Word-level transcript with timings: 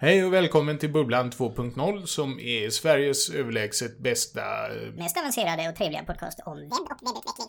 Hej 0.00 0.24
och 0.24 0.32
välkommen 0.32 0.78
till 0.78 0.92
Bubblan 0.92 1.30
2.0 1.30 2.06
som 2.06 2.40
är 2.40 2.70
Sveriges 2.70 3.30
överlägset 3.30 3.98
bästa... 3.98 4.40
eh, 4.40 4.92
Mest 4.96 5.18
avancerade 5.18 5.68
och 5.68 5.76
trevliga 5.76 6.02
podcast 6.04 6.40
om 6.46 6.56
webb 6.56 6.72
och 6.72 6.78
webbutveckling. 7.06 7.48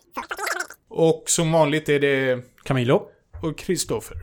Och 0.88 1.24
som 1.28 1.52
vanligt 1.52 1.90
är 1.90 2.00
det... 2.00 2.42
Camilo. 2.64 3.02
Och 3.44 3.58
Kristoffer. 3.58 4.18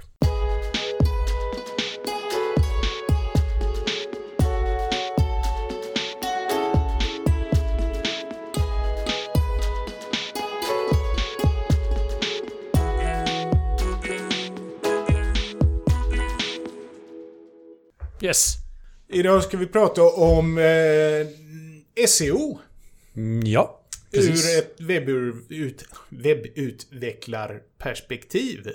Yes. 18.26 18.54
Idag 19.08 19.42
ska 19.42 19.56
vi 19.56 19.66
prata 19.66 20.02
om 20.02 20.58
eh, 20.58 20.64
SEO. 22.08 22.58
Mm, 23.16 23.46
ja. 23.46 23.80
Precis. 24.12 24.54
Ur 24.54 24.58
ett 24.58 24.80
webbut, 24.80 25.84
webbutvecklarperspektiv. 26.08 28.70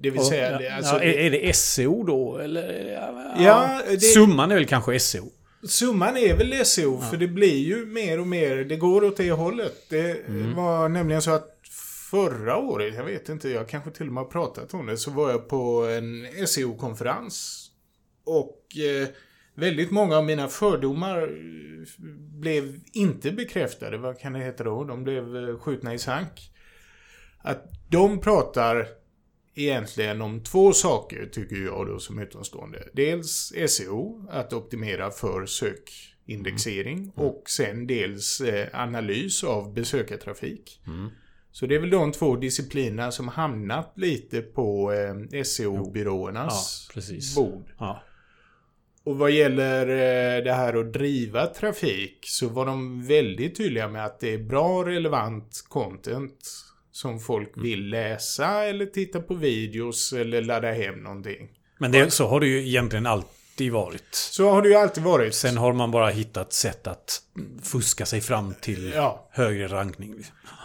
Det 0.00 0.10
vill 0.10 0.20
Och, 0.20 0.26
säga... 0.26 0.62
ja, 0.62 0.74
alltså, 0.76 0.94
ja, 0.94 1.00
är, 1.02 1.18
är 1.18 1.30
det 1.30 1.56
SEO 1.56 2.02
då? 2.04 2.38
Eller? 2.38 2.92
Ja, 2.92 3.34
Ja, 3.38 3.80
det- 3.90 4.00
Summan 4.00 4.50
är 4.50 4.54
väl 4.54 4.66
kanske 4.66 5.00
SEO? 5.00 5.24
Summan 5.68 6.16
är 6.16 6.36
väl 6.36 6.66
SEO, 6.66 7.00
för 7.10 7.16
det 7.16 7.28
blir 7.28 7.56
ju 7.66 7.86
mer 7.86 8.20
och 8.20 8.26
mer, 8.26 8.56
det 8.56 8.76
går 8.76 9.04
åt 9.04 9.16
det 9.16 9.30
hållet. 9.32 9.74
Det 9.88 10.16
var 10.56 10.88
nämligen 10.88 11.22
så 11.22 11.30
att 11.30 11.46
förra 12.10 12.56
året, 12.56 12.94
jag 12.94 13.04
vet 13.04 13.28
inte, 13.28 13.48
jag 13.48 13.68
kanske 13.68 13.90
till 13.90 14.06
och 14.06 14.12
med 14.12 14.24
har 14.24 14.30
pratat 14.30 14.74
om 14.74 14.86
det, 14.86 14.96
så 14.96 15.10
var 15.10 15.30
jag 15.30 15.48
på 15.48 15.84
en 15.86 16.26
SEO-konferens. 16.46 17.66
Och 18.30 18.76
eh, 18.76 19.08
väldigt 19.54 19.90
många 19.90 20.16
av 20.16 20.24
mina 20.24 20.48
fördomar 20.48 21.22
eh, 21.22 22.04
blev 22.40 22.80
inte 22.92 23.32
bekräftade, 23.32 23.98
vad 23.98 24.18
kan 24.18 24.32
det 24.32 24.38
heta 24.38 24.64
då? 24.64 24.84
De 24.84 25.04
blev 25.04 25.36
eh, 25.36 25.58
skjutna 25.58 25.94
i 25.94 25.98
sank. 25.98 26.52
Att 27.38 27.64
de 27.88 28.20
pratar 28.20 28.86
egentligen 29.54 30.22
om 30.22 30.42
två 30.42 30.72
saker, 30.72 31.26
tycker 31.32 31.56
jag 31.56 31.86
då 31.86 31.98
som 31.98 32.18
utomstående. 32.18 32.88
Dels 32.92 33.52
SEO, 33.68 34.26
att 34.30 34.52
optimera 34.52 35.10
för 35.10 35.46
sökindexering. 35.46 37.12
Och 37.14 37.42
sen 37.46 37.86
dels 37.86 38.42
analys 38.72 39.44
av 39.44 39.74
besökartrafik. 39.74 40.80
Så 41.52 41.66
det 41.66 41.74
är 41.74 41.80
väl 41.80 41.90
de 41.90 42.12
två 42.12 42.36
disciplinerna 42.36 43.12
som 43.12 43.28
hamnat 43.28 43.92
lite 43.96 44.42
på 44.42 44.92
SEO-byråernas 45.44 46.88
Ja, 47.36 47.42
bord. 47.42 47.64
Ja. 47.78 48.02
Och 49.04 49.18
vad 49.18 49.30
gäller 49.30 49.86
eh, 49.88 50.44
det 50.44 50.52
här 50.52 50.80
att 50.80 50.92
driva 50.92 51.46
trafik 51.46 52.18
så 52.26 52.48
var 52.48 52.66
de 52.66 53.06
väldigt 53.06 53.56
tydliga 53.56 53.88
med 53.88 54.04
att 54.04 54.20
det 54.20 54.34
är 54.34 54.38
bra 54.38 54.84
relevant 54.84 55.64
content 55.68 56.36
som 56.92 57.20
folk 57.20 57.52
vill 57.56 57.88
läsa 57.88 58.64
eller 58.64 58.86
titta 58.86 59.20
på 59.20 59.34
videos 59.34 60.12
eller 60.12 60.42
ladda 60.42 60.72
hem 60.72 61.02
någonting. 61.02 61.48
Men 61.78 61.92
det, 61.92 62.10
så 62.10 62.26
har 62.26 62.40
det 62.40 62.46
ju 62.46 62.68
egentligen 62.68 63.06
alltid 63.06 63.39
varit. 63.68 64.08
Så 64.14 64.50
har 64.50 64.62
det 64.62 64.68
ju 64.68 64.74
alltid 64.74 65.04
varit. 65.04 65.34
Sen 65.34 65.56
har 65.56 65.72
man 65.72 65.90
bara 65.90 66.08
hittat 66.08 66.52
sätt 66.52 66.86
att 66.86 67.22
fuska 67.62 68.06
sig 68.06 68.20
fram 68.20 68.54
till 68.60 68.92
Ja. 68.94 69.28
högre 69.30 69.66
rankning. 69.68 70.14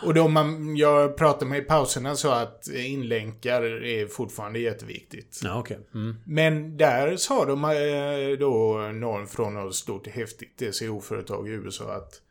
Och 0.03 0.13
då 0.13 0.27
man, 0.27 0.75
jag 0.77 1.17
pratade 1.17 1.45
med 1.45 1.57
i 1.59 1.61
pauserna 1.61 2.15
så 2.15 2.31
att 2.31 2.67
inlänkar 2.67 3.83
är 3.83 4.07
fortfarande 4.07 4.59
jätteviktigt. 4.59 5.39
Ja, 5.43 5.59
okej. 5.59 5.79
Mm. 5.93 6.15
Men 6.25 6.77
där 6.77 7.17
sa 7.17 7.45
de 7.45 7.63
eh, 7.63 8.39
då 8.39 8.77
någon 8.93 9.27
från 9.27 9.53
något 9.53 9.75
stort 9.75 10.07
häftigt 10.07 10.75
SEO-företag 10.75 11.47
i 11.47 11.51
USA 11.51 11.91
att 11.93 12.21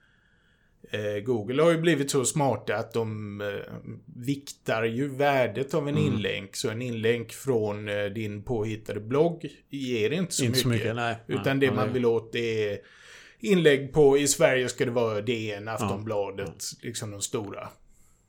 Google 1.25 1.63
har 1.63 1.71
ju 1.71 1.79
blivit 1.79 2.11
så 2.11 2.25
smarta 2.25 2.77
att 2.77 2.93
de 2.93 3.41
eh, 3.41 3.47
viktar 4.17 4.85
ju 4.85 5.09
värdet 5.09 5.75
av 5.75 5.89
en 5.89 5.97
Mm. 5.99 6.13
inlänk. 6.15 6.57
Så 6.57 6.71
en 6.71 6.83
inlänk 6.83 7.33
från 7.33 7.89
eh, 7.89 8.05
din 8.05 8.43
påhittade 8.43 9.01
blogg 9.01 9.47
ger 9.71 10.11
inte 10.11 10.35
så 10.35 10.45
Inte 10.45 10.51
mycket. 10.57 10.63
så 10.63 10.69
mycket, 10.69 10.97
nej. 10.97 11.17
Utan 11.27 11.43
Nej, 11.45 11.57
det 11.57 11.67
ja, 11.67 11.75
man 11.75 11.93
vill 11.93 12.07
åt 12.07 12.35
är 12.35 12.79
inlägg 13.41 13.93
på, 13.93 14.19
i 14.19 14.29
Sverige 14.29 14.69
ska 14.69 14.85
det 14.85 14.91
vara 14.91 15.21
DN, 15.21 15.69
Aftonbladet, 15.69 16.65
liksom 16.83 17.11
de 17.11 17.21
stora 17.21 17.69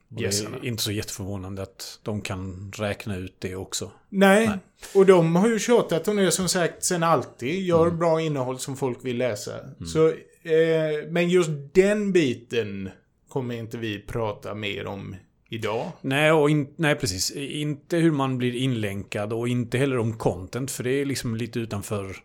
Och 0.09 0.21
det 0.21 0.25
är 0.25 0.65
inte 0.65 0.83
så 0.83 0.91
jätteförvånande 0.91 1.61
att 1.61 1.99
de 2.03 2.21
kan 2.21 2.71
räkna 2.75 3.15
ut 3.17 3.35
det 3.39 3.55
också. 3.55 3.91
Nej. 4.09 4.49
och 4.95 5.05
de 5.05 5.35
har 5.35 5.47
ju 5.49 5.59
tjatat 5.59 6.07
om 6.07 6.15
det 6.17 6.31
som 6.31 6.49
sagt 6.49 6.83
sen 6.83 7.03
alltid. 7.03 7.61
Gör 7.65 7.89
bra 7.91 8.21
innehåll 8.21 8.59
som 8.59 8.77
folk 8.77 9.05
vill 9.05 9.17
läsa. 9.17 9.51
Så, 9.93 10.13
eh, 10.45 11.07
men 11.09 11.29
just 11.29 11.49
den 11.73 12.11
biten 12.11 12.89
kommer 13.29 13.55
inte 13.55 13.77
vi 13.77 13.99
prata 13.99 14.53
mer 14.55 14.85
om 14.87 15.15
idag. 15.49 15.91
Nej, 16.01 16.31
och 16.31 16.49
in, 16.49 16.73
nej, 16.77 16.95
precis. 16.95 17.31
Inte 17.35 17.97
hur 17.97 18.11
man 18.11 18.37
blir 18.37 18.55
inlänkad 18.55 19.33
och 19.33 19.47
inte 19.47 19.77
heller 19.77 19.97
om 19.97 20.17
content. 20.17 20.71
För 20.71 20.83
det 20.83 20.91
är 21.01 21.05
liksom 21.05 21.35
lite 21.35 21.59
utanför 21.59 22.15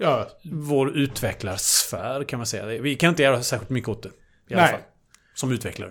Ja, 0.00 0.28
vår 0.52 0.96
utvecklarsfär 0.98 2.24
kan 2.24 2.38
man 2.38 2.46
säga. 2.46 2.66
Vi 2.82 2.94
kan 2.94 3.08
inte 3.10 3.22
göra 3.22 3.42
särskilt 3.42 3.70
mycket 3.70 3.88
åt 3.88 4.02
det. 4.02 4.08
I 4.48 4.54
alla 4.54 4.62
Nej. 4.62 4.70
fall. 4.72 4.80
Som 5.34 5.52
utvecklare. 5.52 5.90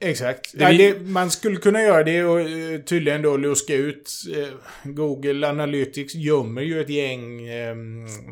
exakt. 0.00 0.52
Det 0.58 0.62
ja, 0.64 0.68
vi- 0.70 0.76
det, 0.92 1.00
man 1.00 1.30
skulle 1.30 1.56
kunna 1.56 1.82
göra 1.82 2.04
det 2.04 2.24
och 2.24 2.40
eh, 2.40 2.80
tydligen 2.80 3.22
då 3.22 3.36
luska 3.36 3.74
ut. 3.74 4.10
Eh, 4.36 4.48
Google 4.90 5.48
Analytics 5.48 6.14
gömmer 6.14 6.62
ju 6.62 6.80
ett 6.80 6.88
gäng, 6.90 7.48
eh, 7.48 7.76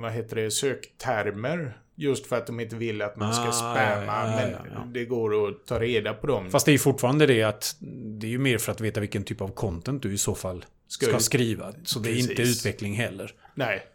vad 0.03 0.13
heter 0.13 0.37
det, 0.37 0.51
söktermer. 0.51 1.77
Just 1.99 2.27
för 2.27 2.37
att 2.37 2.47
de 2.47 2.61
inte 2.61 2.77
vill 2.77 3.03
att 3.03 3.17
man 3.17 3.35
ska 3.35 3.43
Ah, 3.49 3.53
spamma. 3.53 3.77
ja, 4.07 4.31
ja, 4.31 4.37
men 4.37 4.51
ja, 4.51 4.59
ja. 4.75 4.87
det 4.93 5.05
går 5.05 5.49
att 5.49 5.67
ta 5.67 5.79
reda 5.81 6.15
på 6.15 6.27
dem. 6.27 6.51
Fast 6.51 6.67
det 6.67 6.71
är 6.71 6.73
ju 6.73 6.79
fortfarande 6.79 7.27
det 7.27 7.43
att 7.43 7.77
det 8.21 8.27
är 8.27 8.31
ju 8.31 8.39
mer 8.39 8.59
för 8.59 8.73
att 8.73 8.81
veta 8.81 9.01
vilken 9.01 9.25
typ 9.25 9.41
av 9.41 9.49
content 9.49 10.03
du 10.03 10.13
i 10.15 10.19
så 10.19 10.35
fall 10.35 10.65
Ska 10.89 11.07
ska, 11.07 11.19
skriva. 11.21 11.73
Så 11.85 11.99
det 11.99 12.11
är 12.11 12.17
inte 12.19 12.35
Precis. 12.35 12.59
utveckling 12.59 12.95
heller. 12.95 13.35
Nej. 13.55 13.87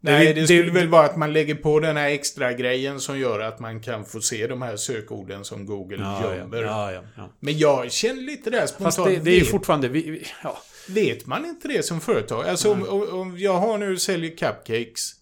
Det- 0.00 0.10
Nej, 0.12 0.26
det, 0.26 0.40
det- 0.40 0.46
skulle 0.46 0.70
väl 0.70 0.88
vara 0.88 1.04
att 1.04 1.16
man 1.16 1.32
lägger 1.32 1.54
på 1.54 1.80
den 1.80 1.96
här 1.96 2.08
extra 2.08 2.52
grejen 2.52 3.00
som 3.00 3.18
gör 3.18 3.40
att 3.40 3.60
man 3.60 3.80
kan 3.80 4.04
få 4.04 4.20
se 4.20 4.46
de 4.46 4.62
här 4.62 4.76
sökorden 4.76 5.44
som 5.44 5.66
Google 5.66 5.96
Ja, 6.00 6.36
gömmer. 6.36 6.62
ja, 6.62 6.92
ja, 6.92 7.02
ja. 7.16 7.28
Men 7.40 7.58
jag 7.58 7.92
känner 7.92 8.22
lite 8.22 8.50
där 8.50 8.66
spontant. 8.66 8.94
Fast 8.94 9.08
det, 9.08 9.16
det 9.24 9.30
är 9.30 9.38
ju 9.38 9.44
fortfarande... 9.44 9.88
Vi, 9.88 10.26
ja. 10.42 10.58
vet 10.88 11.26
man 11.26 11.44
inte 11.46 11.68
det 11.68 11.82
som 11.82 12.00
företag? 12.00 12.48
Alltså 12.48 12.72
om, 12.72 13.08
om 13.12 13.38
jag 13.38 13.58
har 13.58 13.78
nu 13.78 13.98
säljer 13.98 14.30
cupcakes. 14.36 15.12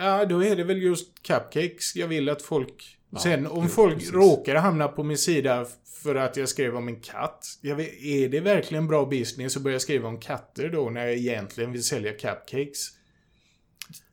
Ja, 0.00 0.24
då 0.24 0.44
är 0.44 0.56
det 0.56 0.64
väl 0.64 0.82
just 0.82 1.22
cupcakes 1.22 1.96
jag 1.96 2.08
vill 2.08 2.28
att 2.28 2.42
folk... 2.42 2.96
Sen 3.22 3.46
om 3.46 3.62
jo, 3.62 3.68
folk 3.68 3.94
precis. 3.94 4.12
råkar 4.12 4.54
hamna 4.54 4.88
på 4.88 5.02
min 5.02 5.18
sida 5.18 5.66
för 6.02 6.14
att 6.14 6.36
jag 6.36 6.48
skrev 6.48 6.76
om 6.76 6.88
en 6.88 7.00
katt. 7.00 7.46
Vet, 7.62 8.02
är 8.02 8.28
det 8.28 8.40
verkligen 8.40 8.86
bra 8.86 9.06
business 9.06 9.56
att 9.56 9.62
börja 9.62 9.80
skriva 9.80 10.08
om 10.08 10.20
katter 10.20 10.68
då 10.68 10.90
när 10.90 11.06
jag 11.06 11.16
egentligen 11.16 11.72
vill 11.72 11.84
sälja 11.84 12.12
cupcakes? 12.12 12.88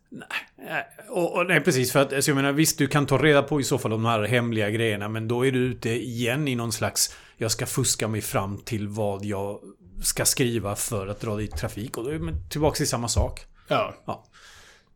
Nej, 0.09 0.85
Och, 1.09 1.37
och, 1.37 1.45
nej, 1.45 1.61
precis. 1.61 1.91
För 1.91 1.99
att, 1.99 2.13
alltså, 2.13 2.31
jag 2.31 2.35
menar, 2.35 2.51
visst, 2.51 2.77
du 2.77 2.87
kan 2.87 3.05
ta 3.05 3.17
reda 3.17 3.43
på 3.43 3.61
i 3.61 3.63
så 3.63 3.77
fall 3.77 3.91
de 3.91 4.05
här 4.05 4.23
hemliga 4.23 4.69
grejerna, 4.69 5.09
men 5.09 5.27
då 5.27 5.45
är 5.45 5.51
du 5.51 5.59
ute 5.59 5.89
igen 5.89 6.47
i 6.47 6.55
någon 6.55 6.71
slags... 6.71 7.15
Jag 7.37 7.51
ska 7.51 7.65
fuska 7.65 8.07
mig 8.07 8.21
fram 8.21 8.57
till 8.57 8.87
vad 8.87 9.25
jag 9.25 9.59
ska 10.03 10.25
skriva 10.25 10.75
för 10.75 11.07
att 11.07 11.19
dra 11.19 11.35
dit 11.35 11.57
trafik. 11.57 11.97
Och 11.97 12.03
då 12.03 12.09
är 12.09 12.19
man 12.19 12.49
tillbaka 12.49 12.75
till 12.75 12.87
samma 12.87 13.07
sak. 13.07 13.45
Ja. 13.67 13.95
Ja. 14.05 14.25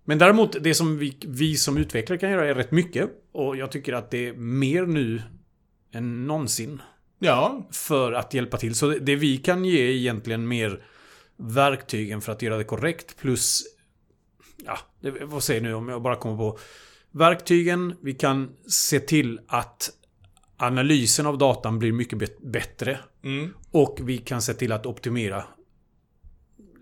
Men 0.03 0.17
däremot, 0.17 0.63
det 0.63 0.75
som 0.75 0.97
vi, 0.97 1.17
vi 1.28 1.56
som 1.56 1.78
utvecklare 1.78 2.19
kan 2.19 2.31
göra 2.31 2.50
är 2.50 2.56
rätt 2.56 2.72
mycket. 2.72 3.09
Och 3.31 3.57
jag 3.57 3.72
tycker 3.72 3.94
att 3.94 4.12
det 4.12 4.28
är 4.28 4.34
mer 4.34 4.85
nu 4.85 5.22
än 5.91 6.28
någonsin 6.28 6.81
Ja, 7.23 7.67
för 7.72 8.13
att 8.13 8.34
hjälpa 8.34 8.57
till. 8.57 8.75
Så 8.75 8.88
det, 8.88 9.00
det 9.00 9.16
vi 9.16 9.38
kan 9.38 9.66
ge 9.66 9.81
är 9.81 9.91
egentligen 9.91 10.47
mer 10.47 10.84
verktygen 11.38 12.22
för 12.22 12.31
att 12.31 12.41
göra 12.41 12.57
det 12.57 12.63
korrekt 12.63 13.17
plus... 13.17 13.63
Ja, 14.66 14.78
det, 15.00 15.11
vad 15.22 15.44
säger 15.44 15.61
nu 15.61 15.73
om 15.73 15.90
jag 15.90 16.02
bara 16.02 16.16
kommer 16.16 16.37
på... 16.37 16.59
Verktygen, 17.11 17.96
vi 18.02 18.14
kan 18.14 18.49
se 18.67 18.99
till 18.99 19.40
att 19.47 19.90
analysen 20.58 21.26
av 21.28 21.37
datan 21.37 21.79
blir 21.79 21.91
mycket 21.91 22.41
bättre. 22.41 22.99
Mm. 23.23 23.53
Och 23.72 23.99
vi 24.03 24.17
kan 24.17 24.41
se 24.41 24.53
till 24.53 24.72
att 24.72 24.85
optimera 24.85 25.43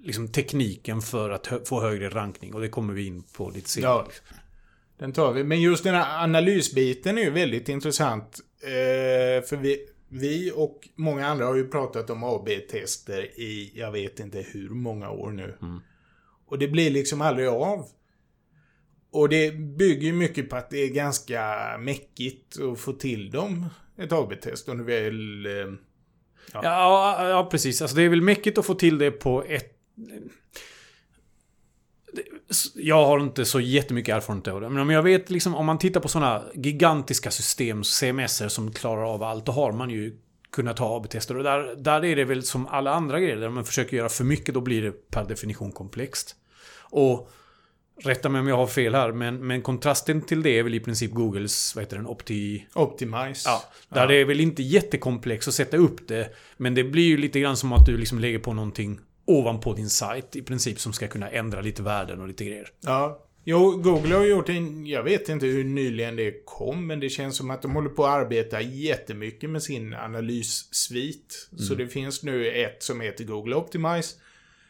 liksom, 0.03 0.27
tekniken 0.27 1.01
för 1.01 1.29
att 1.29 1.47
hö- 1.47 1.65
få 1.65 1.81
högre 1.81 2.09
rankning. 2.09 2.53
Och 2.53 2.61
det 2.61 2.69
kommer 2.69 2.93
vi 2.93 3.05
in 3.07 3.23
på 3.37 3.49
lite 3.49 3.69
senare. 3.69 3.91
Ja. 3.93 4.07
Den 4.97 5.13
tar 5.13 5.33
vi. 5.33 5.43
Men 5.43 5.61
just 5.61 5.83
den 5.83 5.95
här 5.95 6.23
analysbiten 6.23 7.17
är 7.17 7.21
ju 7.21 7.29
väldigt 7.29 7.69
intressant. 7.69 8.39
Eh, 8.63 9.45
för 9.47 9.55
vi, 9.57 9.85
vi 10.09 10.51
och 10.55 10.89
många 10.95 11.27
andra 11.27 11.45
har 11.45 11.55
ju 11.55 11.67
pratat 11.67 12.09
om 12.09 12.23
AB-tester 12.23 13.21
i, 13.39 13.71
jag 13.75 13.91
vet 13.91 14.19
inte 14.19 14.45
hur 14.51 14.69
många 14.69 15.09
år 15.09 15.31
nu. 15.31 15.57
Och 16.47 16.59
det 16.59 16.67
blir 16.67 16.89
liksom 16.91 17.21
aldrig 17.21 17.47
av. 17.47 17.85
Och 19.11 19.29
det 19.29 19.51
bygger 19.51 20.13
mycket 20.13 20.49
på 20.49 20.55
att 20.55 20.69
det 20.69 20.77
är 20.77 20.87
ganska 20.89 21.55
mäckigt 21.79 22.59
att 22.59 22.79
få 22.79 22.93
till 22.93 23.31
dem. 23.31 23.65
Ett 23.97 24.11
AB-test. 24.11 24.69
Om 24.69 24.77
du 24.77 24.83
väl... 24.83 25.45
Eh, 25.45 25.73
Ja, 26.53 26.61
ja, 26.63 27.29
ja 27.29 27.47
precis. 27.51 27.81
Alltså 27.81 27.97
det 27.97 28.03
är 28.03 28.09
väl 28.09 28.21
mäckigt 28.21 28.57
att 28.57 28.65
få 28.65 28.73
till 28.73 28.97
det 28.97 29.11
på 29.11 29.43
ett... 29.43 29.75
jag 32.75 33.05
har 33.05 33.19
inte 33.19 33.45
så 33.45 33.59
jättemycket 33.59 34.15
erfarenhet 34.15 34.47
av 34.47 34.61
det. 34.61 34.69
Men 34.69 34.81
om 34.81 34.89
jag 34.89 35.03
vet 35.03 35.29
liksom, 35.29 35.55
om 35.55 35.65
man 35.65 35.77
tittar 35.77 35.99
på 35.99 36.07
sådana 36.07 36.43
gigantiska 36.53 37.31
system, 37.31 37.83
CMS 37.83 38.53
som 38.53 38.71
klarar 38.71 39.13
av 39.13 39.23
allt, 39.23 39.45
då 39.45 39.51
har 39.51 39.71
man 39.71 39.89
ju 39.89 40.17
kunnat 40.51 40.77
ta 40.77 40.97
AB-tester. 40.97 41.37
Och 41.37 41.43
där, 41.43 41.75
där 41.75 42.05
är 42.05 42.15
det 42.15 42.25
väl 42.25 42.43
som 42.43 42.67
alla 42.67 42.93
andra 42.93 43.19
grejer, 43.19 43.35
där 43.35 43.49
man 43.49 43.65
försöker 43.65 43.97
göra 43.97 44.09
för 44.09 44.23
mycket, 44.23 44.53
då 44.53 44.61
blir 44.61 44.81
det 44.81 44.91
per 44.91 45.25
definition 45.25 45.71
komplext. 45.71 46.35
Och 46.91 47.31
Rätta 48.03 48.29
mig 48.29 48.41
om 48.41 48.47
jag 48.47 48.57
har 48.57 48.67
fel 48.67 48.95
här, 48.95 49.11
men, 49.11 49.47
men 49.47 49.61
kontrasten 49.61 50.21
till 50.21 50.43
det 50.43 50.59
är 50.59 50.63
väl 50.63 50.75
i 50.75 50.79
princip 50.79 51.11
Googles, 51.11 51.75
vad 51.75 51.83
heter 51.83 51.97
den, 51.97 52.07
Opti... 52.07 52.65
Optimize. 52.73 53.49
Ja, 53.49 53.63
där 53.89 54.01
ja. 54.01 54.07
det 54.07 54.15
är 54.15 54.25
väl 54.25 54.39
inte 54.39 54.63
jättekomplext 54.63 55.47
att 55.47 55.53
sätta 55.53 55.77
upp 55.77 56.07
det. 56.07 56.35
Men 56.57 56.75
det 56.75 56.83
blir 56.83 57.03
ju 57.03 57.17
lite 57.17 57.39
grann 57.39 57.57
som 57.57 57.73
att 57.73 57.85
du 57.85 57.97
liksom 57.97 58.19
lägger 58.19 58.39
på 58.39 58.53
någonting 58.53 58.99
ovanpå 59.29 59.73
din 59.73 59.89
sajt 59.89 60.35
i 60.35 60.41
princip 60.41 60.79
som 60.79 60.93
ska 60.93 61.07
kunna 61.07 61.29
ändra 61.29 61.61
lite 61.61 61.83
värden 61.83 62.21
och 62.21 62.27
lite 62.27 62.45
grejer. 62.45 62.67
Ja. 62.81 63.25
Jo, 63.43 63.71
Google 63.71 64.15
har 64.15 64.25
gjort 64.25 64.49
en... 64.49 64.85
Jag 64.85 65.03
vet 65.03 65.29
inte 65.29 65.45
hur 65.45 65.63
nyligen 65.63 66.15
det 66.15 66.45
kom, 66.45 66.87
men 66.87 66.99
det 66.99 67.09
känns 67.09 67.37
som 67.37 67.51
att 67.51 67.61
de 67.61 67.75
håller 67.75 67.89
på 67.89 68.05
att 68.05 68.21
arbeta 68.21 68.61
jättemycket 68.61 69.49
med 69.49 69.63
sin 69.63 69.93
analyssvit. 69.93 71.49
Mm. 71.51 71.63
Så 71.63 71.75
det 71.75 71.87
finns 71.87 72.23
nu 72.23 72.51
ett 72.51 72.83
som 72.83 73.01
heter 73.01 73.23
Google 73.23 73.55
Optimize. 73.55 74.15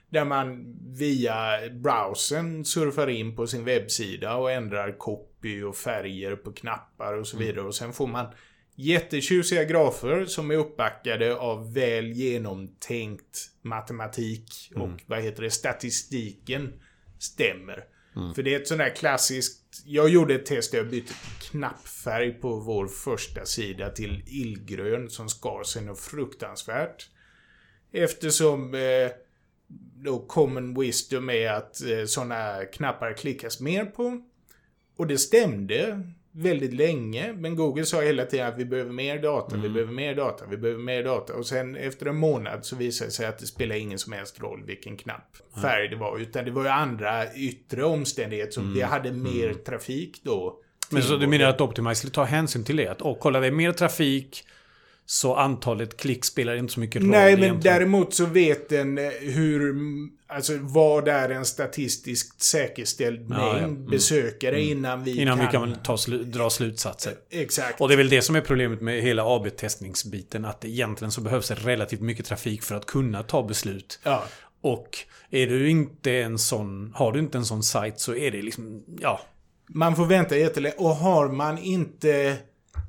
Där 0.10 0.26
man 0.26 0.76
via 0.98 1.70
browsern 1.72 2.66
surfar 2.66 3.08
in 3.08 3.36
på 3.36 3.48
sin 3.48 3.66
webbsida 3.66 4.36
och 4.36 4.52
ändrar 4.52 4.98
copy 4.98 5.64
och 5.64 5.76
färger 5.76 6.36
på 6.36 6.52
knappar 6.52 7.14
och 7.14 7.28
så 7.28 7.38
mm. 7.38 7.48
vidare. 7.48 7.66
Och 7.66 7.76
sen 7.76 7.94
får 7.94 8.08
man 8.08 8.26
jättetjusiga 8.80 9.64
grafer 9.64 10.26
som 10.26 10.52
är 10.52 10.56
uppbackade 10.56 11.36
av 11.36 11.74
väl 11.74 12.12
genomtänkt 12.12 13.52
matematik 13.62 14.72
och 14.76 14.86
mm. 14.86 15.00
vad 15.06 15.22
heter 15.22 15.44
det, 15.44 15.52
statistiken 15.52 16.74
stämmer. 17.20 17.86
Mm. 18.16 18.34
För 18.34 18.44
det 18.44 18.54
är 18.54 18.60
ett 18.60 18.68
sånt 18.68 18.80
där 18.80 18.96
klassiskt... 18.96 19.84
Jag 19.86 20.10
gjorde 20.10 20.36
ett 20.36 20.46
test 20.46 20.72
där 20.72 20.78
jag 20.78 20.90
bytte 20.90 21.14
knappfärg 21.42 22.32
på 22.32 22.60
vår 22.60 22.88
första 22.88 23.46
sida 23.46 23.90
till 23.90 24.24
illgrön 24.28 25.10
som 25.10 25.30
skar 25.30 25.64
sig 25.64 25.84
något 25.86 26.00
fruktansvärt. 26.00 27.10
Eftersom 27.92 28.74
eh, 28.74 29.12
då 30.04 30.20
common 30.20 30.80
wisdom 30.80 31.30
är 31.30 31.52
att 31.52 31.82
eh, 31.82 32.06
sådana 32.06 32.66
knappar 32.66 33.14
klickas 33.14 33.60
mer 33.60 33.86
på. 33.86 34.22
Och 34.96 35.08
det 35.08 35.18
stämde 35.18 36.04
väldigt 36.40 36.74
länge. 36.74 37.34
Men 37.34 37.56
Google 37.56 37.86
sa 37.86 38.02
hela 38.02 38.26
tiden 38.26 38.48
att 38.48 38.58
vi 38.58 38.66
behöver 38.66 38.92
mer 38.92 39.22
data, 39.22 39.56
mm. 39.56 39.62
vi 39.62 39.70
behöver 39.70 39.94
mer 39.94 40.16
data, 40.16 40.46
vi 40.50 40.58
behöver 40.58 40.84
mer 40.84 41.04
data. 41.04 41.34
Och 41.34 41.46
sen 41.46 41.76
efter 41.76 42.06
en 42.06 42.16
månad 42.16 42.66
så 42.66 42.76
visade 42.76 43.08
det 43.08 43.14
sig 43.14 43.26
att 43.26 43.40
det 43.40 43.46
spelar 43.46 43.76
ingen 43.76 44.00
som 44.00 44.14
helst 44.14 44.42
roll 44.42 44.64
vilken 44.66 44.98
knapp 44.98 45.38
färg 45.62 45.88
det 45.88 45.96
var. 45.96 46.20
Utan 46.20 46.46
det 46.46 46.52
var 46.52 46.64
ju 46.64 46.70
andra 46.70 47.36
yttre 47.36 47.84
omständigheter 47.84 48.52
som 48.52 48.64
mm. 48.64 48.76
det 48.76 48.86
hade 48.86 49.12
mer 49.12 49.50
mm. 49.50 49.64
trafik 49.64 50.22
då. 50.24 50.60
Men 50.90 51.04
så 51.04 51.18
du 51.18 51.28
menar 51.28 51.46
att 51.46 51.62
Optimize 51.62 51.96
skulle 51.96 52.14
ta 52.14 52.24
hänsyn 52.24 52.64
till 52.64 52.76
det? 52.76 52.88
Att 52.88 53.02
oh, 53.02 53.18
kolla 53.20 53.40
det 53.40 53.48
är 53.48 53.52
mer 53.52 53.72
trafik 53.72 54.44
så 55.12 55.36
antalet 55.36 55.98
klick 55.98 56.26
spelar 56.26 56.56
inte 56.56 56.74
så 56.74 56.80
mycket 56.80 57.02
roll. 57.02 57.12
Nej, 57.12 57.36
men 57.36 57.44
egentligen. 57.44 57.78
däremot 57.78 58.14
så 58.14 58.26
vet 58.26 58.70
den 58.70 58.98
eh, 58.98 59.10
hur... 59.22 59.76
Alltså 60.28 60.58
vad 60.62 61.08
är 61.08 61.30
en 61.30 61.46
statistiskt 61.46 62.42
säkerställd 62.42 63.30
mängd 63.30 63.42
ja, 63.42 63.58
ja. 63.58 63.64
Mm. 63.64 63.86
besökare 63.86 64.56
mm. 64.56 64.78
innan 64.78 65.04
vi 65.04 65.22
innan 65.22 65.38
kan... 65.38 65.50
Innan 65.50 65.70
vi 65.70 65.74
kan 65.74 65.84
ta 65.84 65.98
dra 66.12 66.50
slutsatser. 66.50 67.14
Exakt. 67.30 67.82
Och 67.82 67.88
det 67.88 67.94
är 67.94 67.98
väl 67.98 68.10
det 68.10 68.22
som 68.22 68.36
är 68.36 68.42
problemet 68.42 68.82
med 68.82 69.02
hela 69.02 69.24
AB-testningsbiten. 69.26 70.46
Att 70.46 70.66
egentligen 70.66 71.12
så 71.12 71.22
behövs 71.22 71.48
det 71.48 71.56
relativt 71.56 72.02
mycket 72.02 72.26
trafik 72.26 72.64
för 72.64 72.76
att 72.76 72.86
kunna 72.86 73.24
ta 73.24 73.44
beslut. 73.44 74.00
Ja. 74.04 74.24
Och 74.62 74.98
är 75.30 75.48
du 75.48 75.70
inte 75.70 76.12
en 76.12 76.40
sån... 76.40 76.94
Har 76.96 77.12
du 77.12 77.20
inte 77.20 77.38
en 77.38 77.46
sån 77.46 77.64
sajt 77.64 78.00
så 78.00 78.16
är 78.16 78.32
det 78.32 78.42
liksom... 78.42 78.84
Ja. 79.00 79.22
Man 79.68 79.96
får 79.96 80.06
vänta 80.06 80.38
jättelänge. 80.38 80.76
Och 80.78 80.96
har 80.96 81.30
man 81.30 81.58
inte 81.58 82.38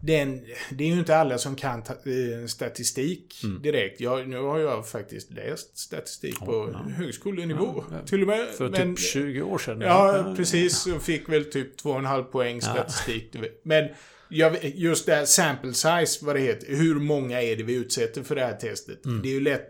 den, 0.03 0.41
det 0.71 0.85
är 0.85 0.89
ju 0.89 0.99
inte 0.99 1.17
alla 1.17 1.39
som 1.39 1.57
kan 1.57 1.83
ta, 1.83 1.93
eh, 1.93 2.47
statistik 2.47 3.41
mm. 3.45 3.63
direkt. 3.63 4.01
Jag, 4.01 4.29
nu 4.29 4.39
har 4.39 4.59
jag 4.59 4.89
faktiskt 4.89 5.33
läst 5.33 5.79
statistik 5.79 6.43
oh, 6.43 6.47
på 6.47 6.71
ja. 6.73 6.79
högskolenivå. 6.79 7.85
Ja, 7.91 8.07
till 8.07 8.21
och 8.21 8.29
med. 8.29 8.49
För 8.49 8.69
typ 8.69 8.79
men, 8.79 8.97
typ 8.97 9.05
20 9.05 9.43
år 9.43 9.59
sedan. 9.59 9.81
Ja, 9.81 10.35
precis. 10.37 10.87
Och 10.87 11.03
fick 11.03 11.29
väl 11.29 11.45
typ 11.45 11.81
2,5 11.81 12.23
poäng 12.23 12.63
statistik. 12.63 13.37
Men 13.63 13.89
jag, 14.29 14.65
just 14.65 15.07
det 15.07 15.15
här 15.15 15.25
sample 15.25 15.73
size, 15.73 16.25
vad 16.27 16.37
det 16.37 16.41
heter. 16.41 16.77
Hur 16.77 16.95
många 16.95 17.43
är 17.43 17.57
det 17.57 17.63
vi 17.63 17.75
utsätter 17.75 18.23
för 18.23 18.35
det 18.35 18.43
här 18.43 18.57
testet? 18.57 19.07
Mm. 19.07 19.23
Det 19.23 19.29
är 19.29 19.33
ju 19.33 19.41
lätt 19.41 19.69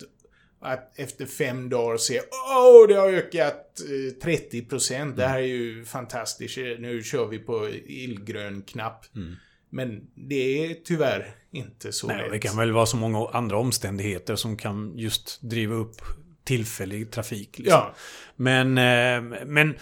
att 0.61 0.99
efter 0.99 1.27
fem 1.27 1.69
dagar 1.69 1.97
se 1.97 2.21
Åh, 2.31 2.85
oh, 2.85 2.89
det 2.89 2.95
har 2.95 3.09
ökat 3.09 3.81
30%. 4.23 4.95
Mm. 4.95 5.17
Det 5.17 5.27
här 5.27 5.39
är 5.39 5.47
ju 5.47 5.85
fantastiskt. 5.85 6.57
Nu 6.57 7.03
kör 7.03 7.27
vi 7.27 7.39
på 7.39 7.69
illgrön 7.87 8.63
knapp. 8.63 9.17
Mm. 9.17 9.37
Men 9.71 10.01
det 10.15 10.65
är 10.65 10.75
tyvärr 10.85 11.35
inte 11.53 11.93
så 11.93 12.07
Nej, 12.07 12.17
lätt. 12.17 12.33
Det 12.33 12.39
kan 12.39 12.57
väl 12.57 12.73
vara 12.73 12.87
så 12.87 12.97
många 12.97 13.29
andra 13.33 13.57
omständigheter 13.57 14.37
som 14.37 14.57
kan 14.57 14.93
just 14.97 15.43
driva 15.43 15.75
upp 15.75 15.97
tillfällig 16.45 17.11
trafik. 17.11 17.59
Liksom. 17.59 17.79
Ja. 17.79 17.95
Men, 18.37 18.79
eh, 18.79 19.39
men 19.47 19.75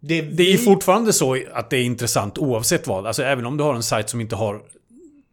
det, 0.00 0.22
det 0.22 0.52
är 0.52 0.58
fortfarande 0.58 1.12
så 1.12 1.38
att 1.52 1.70
det 1.70 1.76
är 1.76 1.82
intressant 1.82 2.38
oavsett 2.38 2.86
vad. 2.86 3.06
Alltså 3.06 3.22
även 3.22 3.46
om 3.46 3.56
du 3.56 3.64
har 3.64 3.74
en 3.74 3.82
sajt 3.82 4.08
som 4.08 4.20
inte 4.20 4.36
har 4.36 4.62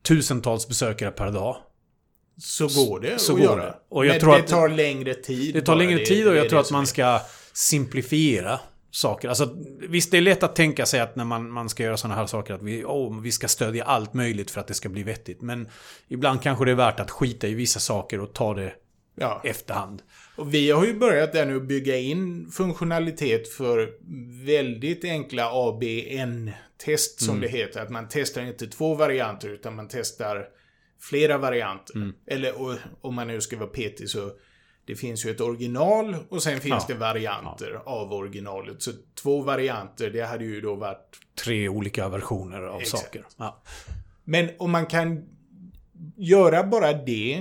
tusentals 0.07 0.67
besökare 0.67 1.11
per 1.11 1.31
dag. 1.31 1.57
Så 2.37 2.67
går 2.67 2.99
det 2.99 3.19
så 3.19 3.33
att 3.33 3.39
går 3.39 3.47
göra. 3.47 3.65
Det. 3.65 3.75
Och 3.89 4.05
jag 4.05 4.13
Men 4.13 4.19
tror 4.19 4.37
det 4.37 4.47
tar 4.47 4.69
längre 4.69 5.13
tid. 5.13 5.53
Det 5.53 5.61
tar 5.61 5.75
längre 5.75 6.05
tid 6.05 6.27
och 6.27 6.35
jag 6.35 6.49
tror 6.49 6.59
att 6.59 6.71
man 6.71 6.87
ska 6.87 7.21
simplifiera 7.53 8.59
saker. 8.91 9.29
Alltså, 9.29 9.57
visst, 9.79 10.11
det 10.11 10.17
är 10.17 10.21
lätt 10.21 10.43
att 10.43 10.55
tänka 10.55 10.85
sig 10.85 10.99
att 10.99 11.15
när 11.15 11.25
man, 11.25 11.51
man 11.51 11.69
ska 11.69 11.83
göra 11.83 11.97
sådana 11.97 12.15
här 12.15 12.25
saker 12.25 12.53
att 12.53 12.63
vi, 12.63 12.83
oh, 12.83 13.21
vi 13.21 13.31
ska 13.31 13.47
stödja 13.47 13.83
allt 13.83 14.13
möjligt 14.13 14.51
för 14.51 14.61
att 14.61 14.67
det 14.67 14.73
ska 14.73 14.89
bli 14.89 15.03
vettigt. 15.03 15.41
Men 15.41 15.67
ibland 16.07 16.41
kanske 16.41 16.65
det 16.65 16.71
är 16.71 16.75
värt 16.75 16.99
att 16.99 17.11
skita 17.11 17.47
i 17.47 17.53
vissa 17.53 17.79
saker 17.79 18.19
och 18.19 18.33
ta 18.33 18.53
det 18.53 18.73
ja. 19.15 19.41
efterhand. 19.43 20.01
Och 20.35 20.53
vi 20.53 20.71
har 20.71 20.85
ju 20.85 20.93
börjat 20.93 21.33
där 21.33 21.45
nu 21.45 21.59
bygga 21.59 21.97
in 21.97 22.51
funktionalitet 22.51 23.47
för 23.47 23.89
väldigt 24.45 25.03
enkla 25.05 25.49
ABN-test 25.53 27.19
som 27.19 27.29
mm. 27.37 27.41
det 27.41 27.57
heter. 27.57 27.81
Att 27.81 27.89
man 27.89 28.07
testar 28.09 28.41
inte 28.41 28.67
två 28.67 28.95
varianter 28.95 29.49
utan 29.49 29.75
man 29.75 29.87
testar 29.87 30.45
flera 30.99 31.37
varianter. 31.37 31.95
Mm. 31.95 32.13
Eller 32.27 32.53
om 33.01 33.15
man 33.15 33.27
nu 33.27 33.41
ska 33.41 33.57
vara 33.57 33.69
petig 33.69 34.09
så 34.09 34.31
det 34.85 34.95
finns 34.95 35.25
ju 35.25 35.31
ett 35.31 35.41
original 35.41 36.15
och 36.29 36.43
sen 36.43 36.59
finns 36.59 36.85
ja. 36.89 36.93
det 36.93 36.99
varianter 36.99 37.71
ja. 37.73 37.91
av 37.91 38.13
originalet. 38.13 38.81
Så 38.81 38.91
två 39.21 39.41
varianter, 39.41 40.09
det 40.09 40.21
hade 40.21 40.45
ju 40.45 40.61
då 40.61 40.75
varit... 40.75 41.19
Tre 41.45 41.69
olika 41.69 42.09
versioner 42.09 42.61
av 42.61 42.81
Exakt. 42.81 43.03
saker. 43.03 43.25
Ja. 43.37 43.61
Men 44.23 44.49
om 44.57 44.71
man 44.71 44.85
kan 44.85 45.25
göra 46.15 46.63
bara 46.63 46.93
det 46.93 47.33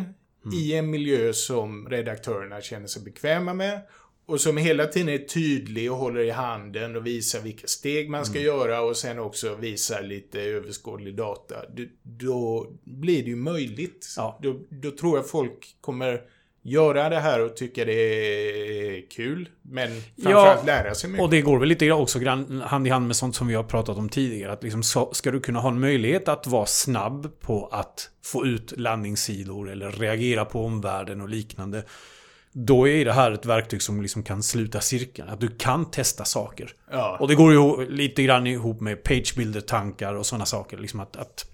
mm. 0.44 0.59
i 0.59 0.75
en 0.75 0.90
miljö 0.90 1.32
som 1.32 1.88
redaktörerna 1.88 2.61
känner 2.61 2.87
sig 2.87 3.02
bekväma 3.02 3.54
med 3.54 3.80
och 4.26 4.40
som 4.40 4.56
hela 4.56 4.87
tiden 4.87 5.09
är 5.09 5.18
tydlig 5.18 5.92
och 5.92 5.99
håller 5.99 6.20
i 6.20 6.30
handen 6.30 6.97
och 6.97 7.06
visar 7.06 7.40
vilka 7.40 7.66
steg 7.66 8.11
man 8.11 8.25
ska 8.25 8.38
mm. 8.38 8.47
göra 8.47 8.80
och 8.80 8.97
sen 8.97 9.18
också 9.18 9.54
visar 9.54 10.02
lite 10.02 10.40
överskådlig 10.40 11.16
data. 11.16 11.54
Då 12.02 12.66
blir 12.85 13.23
det 13.23 13.28
ju 13.28 13.37
möjligt. 13.37 14.06
Då, 14.42 14.61
då 14.68 14.90
tror 14.90 15.16
jag 15.16 15.28
folk 15.28 15.76
kommer 15.80 16.23
göra 16.62 17.09
det 17.09 17.21
här 17.21 17.45
och 17.45 17.57
tycka 17.57 17.85
det 17.85 17.93
är 17.93 19.11
kul. 19.11 19.49
Men 19.62 19.88
framförallt 20.23 20.61
ja, 20.61 20.67
lära 20.67 20.95
sig 20.95 21.11
mycket. 21.11 21.25
Och 21.25 21.31
det 21.31 21.40
går 21.40 21.59
väl 21.59 21.69
lite 21.69 21.93
också 21.93 22.19
hand 22.64 22.87
i 22.87 22.90
hand 22.90 23.07
med 23.07 23.17
sånt 23.17 23.37
som 23.37 23.47
vi 23.47 23.55
har 23.55 23.62
pratat 23.62 23.99
om 23.99 24.09
tidigare. 24.09 24.52
Att 24.52 24.62
liksom 24.62 24.83
ska 25.12 25.31
du 25.31 25.40
kunna 25.40 25.61
ha 25.61 25.69
en 25.69 25.81
möjlighet 25.81 26.29
att 26.29 26.47
vara 26.47 26.67
snabb 26.67 27.40
på 27.40 27.67
att 27.67 28.11
få 28.25 28.47
ut 28.47 28.73
landningssidor 28.76 29.71
eller 29.71 29.90
reagera 29.90 30.45
på 30.45 30.64
omvärlden 30.64 31.21
och 31.21 31.29
liknande. 31.29 31.85
Då 32.52 32.88
är 32.88 33.05
det 33.05 33.12
här 33.12 33.33
ett 33.33 33.47
verktyg 33.47 33.83
som 33.83 34.02
liksom 34.02 34.23
kan 34.23 34.43
sluta 34.43 34.81
cirkeln. 34.81 35.29
Att 35.29 35.40
du 35.40 35.49
kan 35.49 35.90
testa 35.90 36.25
saker. 36.25 36.73
Ja. 36.90 37.17
Och 37.21 37.29
det 37.29 37.35
går 37.35 37.52
ju 37.52 37.90
lite 37.90 38.23
grann 38.23 38.47
ihop 38.47 38.81
med 38.81 39.02
pagebuilder-tankar 39.02 40.14
och 40.14 40.26
sådana 40.26 40.47
saker. 40.47 40.79
Liksom 40.79 41.00
att, 41.00 41.17
att 41.17 41.47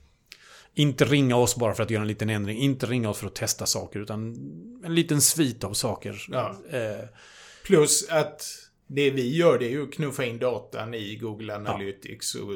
inte 0.76 1.04
ringa 1.04 1.36
oss 1.36 1.56
bara 1.56 1.74
för 1.74 1.82
att 1.82 1.90
göra 1.90 2.02
en 2.02 2.08
liten 2.08 2.30
ändring. 2.30 2.58
Inte 2.58 2.86
ringa 2.86 3.10
oss 3.10 3.18
för 3.18 3.26
att 3.26 3.34
testa 3.34 3.66
saker. 3.66 4.00
Utan 4.00 4.36
en 4.84 4.94
liten 4.94 5.20
svit 5.20 5.64
av 5.64 5.72
saker. 5.72 6.26
Ja. 6.28 6.56
Eh. 6.70 7.08
Plus 7.64 8.08
att 8.08 8.42
det 8.86 9.10
vi 9.10 9.36
gör 9.36 9.58
det 9.58 9.66
är 9.66 9.70
ju 9.70 9.82
att 9.82 9.92
knuffa 9.92 10.24
in 10.24 10.38
datan 10.38 10.94
i 10.94 11.16
Google 11.16 11.56
Analytics. 11.56 12.34
Ja. 12.34 12.42
Och 12.42 12.52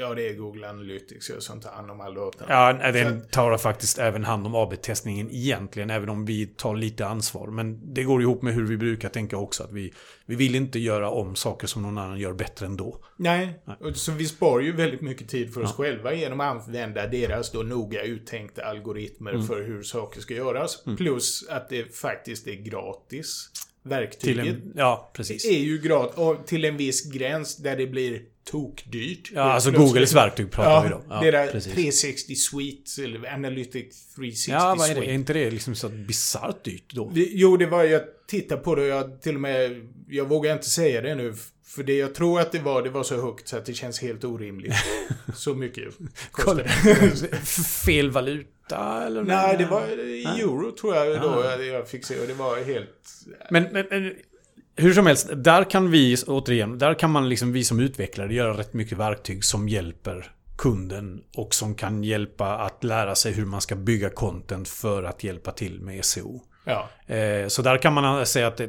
Ja, 0.00 0.14
det 0.14 0.28
är 0.28 0.34
Google 0.34 0.68
Analytics 0.68 1.30
som 1.38 1.60
tar 1.60 1.70
hand 1.70 1.90
om 1.90 2.00
all 2.00 2.14
data. 2.14 2.44
Ja, 2.48 2.92
den 2.92 3.28
tar 3.30 3.58
faktiskt 3.58 3.98
även 3.98 4.24
hand 4.24 4.46
om 4.46 4.54
AB-testningen 4.54 5.30
egentligen, 5.30 5.90
även 5.90 6.08
om 6.08 6.24
vi 6.24 6.46
tar 6.46 6.76
lite 6.76 7.06
ansvar. 7.06 7.46
Men 7.46 7.94
det 7.94 8.02
går 8.02 8.22
ihop 8.22 8.42
med 8.42 8.54
hur 8.54 8.66
vi 8.66 8.76
brukar 8.76 9.08
tänka 9.08 9.36
också, 9.36 9.62
att 9.62 9.72
vi, 9.72 9.92
vi 10.26 10.36
vill 10.36 10.54
inte 10.54 10.78
göra 10.78 11.10
om 11.10 11.36
saker 11.36 11.66
som 11.66 11.82
någon 11.82 11.98
annan 11.98 12.18
gör 12.18 12.32
bättre 12.32 12.66
ändå. 12.66 13.04
Nej, 13.16 13.60
Nej. 13.64 13.94
så 13.94 14.12
vi 14.12 14.26
sparar 14.26 14.62
ju 14.62 14.72
väldigt 14.72 15.00
mycket 15.00 15.28
tid 15.28 15.54
för 15.54 15.60
oss 15.60 15.74
ja. 15.78 15.84
själva 15.84 16.14
genom 16.14 16.40
att 16.40 16.66
använda 16.66 17.06
deras 17.06 17.52
då 17.52 17.62
noga 17.62 18.02
uttänkta 18.02 18.64
algoritmer 18.64 19.30
mm. 19.30 19.46
för 19.46 19.62
hur 19.62 19.82
saker 19.82 20.20
ska 20.20 20.34
göras. 20.34 20.86
Mm. 20.86 20.96
Plus 20.96 21.48
att 21.48 21.68
det 21.68 21.96
faktiskt 21.96 22.46
är 22.46 22.54
gratis. 22.54 23.50
verktyget. 23.82 24.46
En, 24.46 24.72
ja, 24.76 25.10
precis. 25.14 25.44
är 25.44 25.58
ju 25.58 25.92
och 25.92 26.46
till 26.46 26.64
en 26.64 26.76
viss 26.76 27.12
gräns 27.12 27.56
där 27.56 27.76
det 27.76 27.86
blir 27.86 28.22
tokdyrt. 28.50 29.30
Ja, 29.34 29.40
alltså 29.42 29.70
Plötsligt- 29.70 29.88
Googles 29.88 30.14
verktyg 30.14 30.50
pratar 30.50 30.70
ja, 30.70 30.82
vi 30.82 30.88
då. 30.88 31.02
Ja, 31.08 31.20
det 31.20 31.30
där 31.30 31.46
precis. 31.46 31.72
360 31.74 32.34
Suite, 32.34 33.04
eller 33.04 33.34
Analytics 33.34 34.14
360 34.14 34.50
Ja, 34.52 34.74
vad 34.78 34.84
är 34.86 34.88
det? 34.88 34.94
Suite. 34.94 35.10
Är 35.10 35.14
inte 35.14 35.32
det 35.32 35.50
liksom 35.50 35.74
så 35.74 35.88
bisarrt 35.88 36.64
dyrt 36.64 36.94
då? 36.94 37.10
Det, 37.14 37.28
jo, 37.30 37.56
det 37.56 37.66
var 37.66 37.84
jag 37.84 38.02
tittade 38.28 38.60
på 38.60 38.74
det 38.74 38.82
och 38.82 38.88
jag 38.88 39.22
till 39.22 39.34
och 39.34 39.40
med... 39.40 39.88
Jag 40.08 40.28
vågar 40.28 40.52
inte 40.52 40.68
säga 40.68 41.00
det 41.00 41.14
nu. 41.14 41.34
För 41.66 41.82
det 41.82 41.96
jag 41.96 42.14
tror 42.14 42.40
att 42.40 42.52
det 42.52 42.58
var, 42.58 42.82
det 42.82 42.90
var 42.90 43.02
så 43.02 43.22
högt 43.22 43.48
så 43.48 43.56
att 43.56 43.66
det 43.66 43.74
känns 43.74 44.00
helt 44.00 44.24
orimligt. 44.24 44.74
så 45.34 45.54
mycket 45.54 45.84
det. 46.56 46.68
Fel 47.84 48.10
valuta 48.10 49.06
eller? 49.06 49.22
Nej, 49.22 49.56
det 49.58 49.66
var 49.66 49.86
i 50.04 50.24
euro 50.24 50.72
tror 50.72 50.94
jag 50.94 51.20
då 51.22 51.42
Ja. 51.44 51.56
jag 51.62 51.88
fick 51.88 52.04
se 52.04 52.20
och 52.20 52.26
det 52.26 52.34
var 52.34 52.64
helt... 52.64 52.88
Men, 53.50 53.62
men, 53.62 53.86
men 53.90 54.12
hur 54.78 54.94
som 54.94 55.06
helst, 55.06 55.28
där 55.34 55.70
kan 55.70 55.90
vi, 55.90 56.16
återigen, 56.26 56.78
där 56.78 56.94
kan 56.94 57.10
man 57.10 57.28
liksom, 57.28 57.52
vi 57.52 57.64
som 57.64 57.80
utvecklare 57.80 58.34
göra 58.34 58.58
rätt 58.58 58.74
mycket 58.74 58.98
verktyg 58.98 59.44
som 59.44 59.68
hjälper 59.68 60.32
kunden 60.58 61.22
och 61.36 61.54
som 61.54 61.74
kan 61.74 62.04
hjälpa 62.04 62.58
att 62.58 62.84
lära 62.84 63.14
sig 63.14 63.32
hur 63.32 63.44
man 63.44 63.60
ska 63.60 63.76
bygga 63.76 64.10
content 64.10 64.68
för 64.68 65.02
att 65.02 65.24
hjälpa 65.24 65.52
till 65.52 65.80
med 65.80 66.04
SEO. 66.04 66.42
Ja. 66.64 66.88
Eh, 67.14 67.48
Så 67.48 67.62
där 67.62 67.78
kan 67.78 67.92
man 67.92 68.26
säga 68.26 68.46
att 68.46 68.60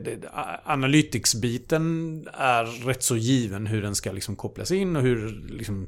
analytics-biten 0.63 2.28
är 2.34 2.86
rätt 2.88 3.04
så 3.04 3.18
given 3.18 3.68
hur 3.68 3.82
den 3.82 3.96
ska 3.96 4.12
liksom 4.12 4.36
kopplas 4.36 4.72
in 4.72 4.96
och 4.96 5.01
hur 5.01 5.30
liksom 5.50 5.88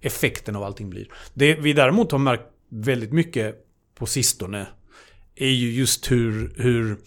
effekten 0.00 0.56
av 0.56 0.62
allting 0.62 0.90
blir. 0.90 1.08
Det 1.34 1.54
vi 1.54 1.72
däremot 1.72 2.12
har 2.12 2.18
märkt 2.18 2.46
väldigt 2.68 3.12
mycket 3.12 3.56
på 3.94 4.06
sistone 4.06 4.66
är 5.34 5.50
ju 5.50 5.70
just 5.70 6.10
hur, 6.10 6.54
hur 6.56 6.98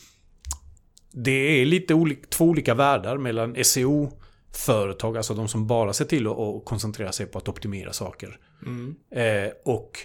det 1.24 1.32
är 1.62 1.66
lite 1.66 1.94
olik, 1.94 2.30
två 2.30 2.46
olika 2.46 2.74
världar 2.74 3.18
mellan 3.18 3.64
SEO-företag, 3.64 5.18
alltså 5.18 5.34
de 5.34 5.48
som 5.48 5.68
bara 5.68 5.94
ser 5.94 6.06
till 6.06 6.28
att, 6.28 6.66
koncentrera 6.66 7.12
sig 7.12 7.26
på 7.26 7.38
att 7.38 7.48
optimera 7.48 7.94
saker. 7.94 8.40
Mm. 8.66 8.96
Eh, 9.12 9.52
och 9.66 10.00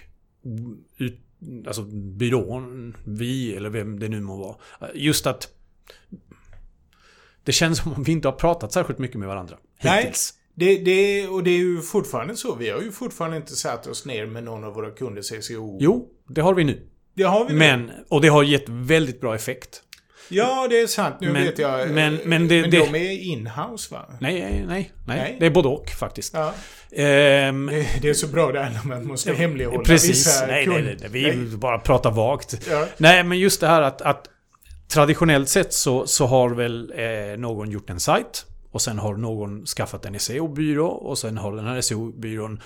ut, 0.97 1.19
alltså 1.67 1.81
byrån, 1.91 2.97
vi 3.03 3.55
eller 3.55 3.69
vem 3.69 3.99
det 3.99 4.09
nu 4.09 4.21
må 4.21 4.37
vara. 4.37 4.55
Just 4.93 5.27
att 5.27 5.47
det 7.43 7.51
känns 7.51 7.77
som 7.77 7.93
om 7.93 8.03
vi 8.03 8.11
inte 8.11 8.27
har 8.27 8.35
pratat 8.35 8.71
särskilt 8.71 8.99
mycket 8.99 9.19
med 9.19 9.27
varandra. 9.27 9.57
Nej. 9.83 9.97
Hittills. 9.97 10.33
Det, 10.53 10.77
det, 10.77 11.27
och 11.27 11.43
det 11.43 11.51
är 11.51 11.57
ju 11.57 11.81
fortfarande 11.81 12.35
så. 12.35 12.55
Vi 12.55 12.69
har 12.69 12.81
ju 12.81 12.91
fortfarande 12.91 13.37
inte 13.37 13.55
satt 13.55 13.87
oss 13.87 14.05
ner 14.05 14.25
med 14.25 14.43
någon 14.43 14.63
av 14.63 14.73
våra 14.73 14.91
kunders 14.91 15.45
SEO. 15.45 15.77
Jo, 15.81 16.09
det 16.27 16.41
har 16.41 16.53
vi 16.53 16.63
nu. 16.63 16.87
Det 17.13 17.23
har 17.23 17.45
vi 17.45 17.53
nu. 17.53 17.59
Men, 17.59 17.91
och 18.09 18.21
det 18.21 18.27
har 18.27 18.43
gett 18.43 18.69
väldigt 18.69 19.21
bra 19.21 19.35
effekt. 19.35 19.83
Ja, 20.29 20.67
det 20.69 20.79
är 20.81 20.87
sant. 20.87 21.15
Nu 21.21 21.31
Men- 21.31 21.43
vet 21.43 21.59
jag. 21.59 21.89
men- 21.89 22.19
men 22.25 22.47
det- 22.47 22.61
det- 22.61 22.77
de 22.91 22.95
är 22.95 23.11
in-house 23.11 23.93
va? 23.93 24.05
Nej, 24.19 24.41
nej, 24.41 24.63
nej. 24.67 24.91
Nej. 25.07 25.37
Det 25.39 25.45
är 25.45 25.49
både 25.49 25.67
och 25.67 25.89
faktiskt. 25.89 26.33
Ja. 26.33 26.53
Ehm, 26.95 27.65
Det 27.67 27.87
det 28.01 28.09
är 28.09 28.13
så 28.13 28.27
bra 28.27 28.51
där 28.51 28.69
när 28.69 28.87
man 28.87 29.07
måste 29.07 29.33
hemlighålla 29.33 29.83
Precis. 29.83 30.09
vissa 30.09 30.47
Nej, 30.47 30.65
kund- 30.65 30.85
nej, 30.85 30.97
nej, 31.11 31.35
vi 31.35 31.57
bara 31.57 31.79
pratar 31.79 32.11
vagt. 32.11 32.67
Ja. 32.69 32.87
Nej, 32.97 33.23
men 33.23 33.39
just 33.39 33.61
det 33.61 33.67
här 33.67 33.81
att, 33.81 34.01
att 34.01 34.25
traditionellt 34.93 35.49
sett 35.49 35.73
så, 35.73 36.07
så 36.07 36.25
har 36.25 36.49
väl 36.49 36.93
eh, 36.95 37.37
någon 37.39 37.71
gjort 37.71 37.89
en 37.89 37.99
sajt. 37.99 38.45
Och 38.75 38.81
sen 38.81 38.99
har 38.99 39.15
någon 39.15 39.65
skaffat 39.65 40.05
en 40.05 40.19
SEO-byrå 40.19 40.87
och 40.87 41.17
sen 41.17 41.37
har 41.37 41.55
den 41.55 41.65
här 41.65 41.81
SEO-byrån 41.81 42.61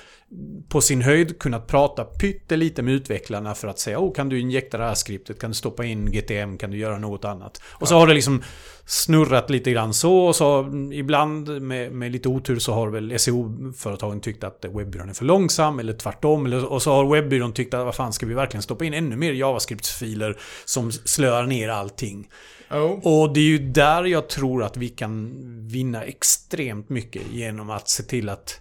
på 0.70 0.82
sin 0.82 1.02
höjd 1.02 1.40
kunnat 1.40 1.68
prata 1.68 2.04
pyttelite 2.04 2.82
med 2.82 2.94
utvecklarna 2.94 3.56
för 3.56 3.68
att 3.68 3.80
säga 3.80 4.00
oh, 4.00 4.14
kan 4.14 4.30
du 4.30 4.40
injekta 4.40 4.78
det 4.78 4.84
här 4.84 4.94
skriptet, 4.94 5.40
kan 5.40 5.50
du 5.50 5.56
stoppa 5.56 5.86
in 5.86 6.12
GTM, 6.12 6.58
kan 6.58 6.72
du 6.72 6.78
göra 6.78 7.00
något 7.00 7.26
annat? 7.26 7.62
Och 7.66 7.88
så 7.88 7.96
har 7.96 8.08
det 8.08 8.14
liksom 8.14 8.44
snurrat 8.90 9.50
lite 9.50 9.72
grann 9.72 9.94
så 9.94 10.18
och 10.18 10.36
så 10.36 10.72
ibland 10.94 11.62
med, 11.62 11.92
med 11.92 12.12
lite 12.12 12.30
otur 12.30 12.60
så 12.60 12.74
har 12.74 12.88
väl 12.88 13.20
SEO-företagen 13.20 14.22
tyckt 14.22 14.44
att 14.44 14.66
webbyrån 14.66 15.10
är 15.10 15.14
för 15.14 15.26
långsam 15.26 15.80
eller 15.80 15.94
tvärtom. 15.94 16.46
Eller, 16.46 16.66
och 16.66 16.82
så 16.82 16.92
har 16.92 17.06
webbyrån 17.06 17.54
tyckt 17.54 17.74
att 17.74 17.86
vad 17.86 17.96
fan 17.96 18.14
ska 18.14 18.26
vi 18.26 18.34
verkligen 18.34 18.62
stoppa 18.62 18.86
in 18.86 18.94
ännu 18.94 19.16
mer 19.16 19.34
JavaScript-filer 19.34 20.38
som 20.66 20.92
slöar 20.92 21.44
ner 21.44 21.70
allting. 21.70 22.30
Jo. 22.72 23.02
Och 23.04 23.34
det 23.34 23.40
är 23.40 23.44
ju 23.44 23.58
där 23.58 24.04
jag 24.04 24.30
tror 24.30 24.64
att 24.64 24.78
vi 24.78 24.90
kan 24.90 25.34
vinna 25.68 26.04
extremt 26.04 26.90
mycket 26.90 27.22
genom 27.32 27.70
att 27.70 27.90
se 27.90 28.04
till 28.04 28.30
att 28.30 28.60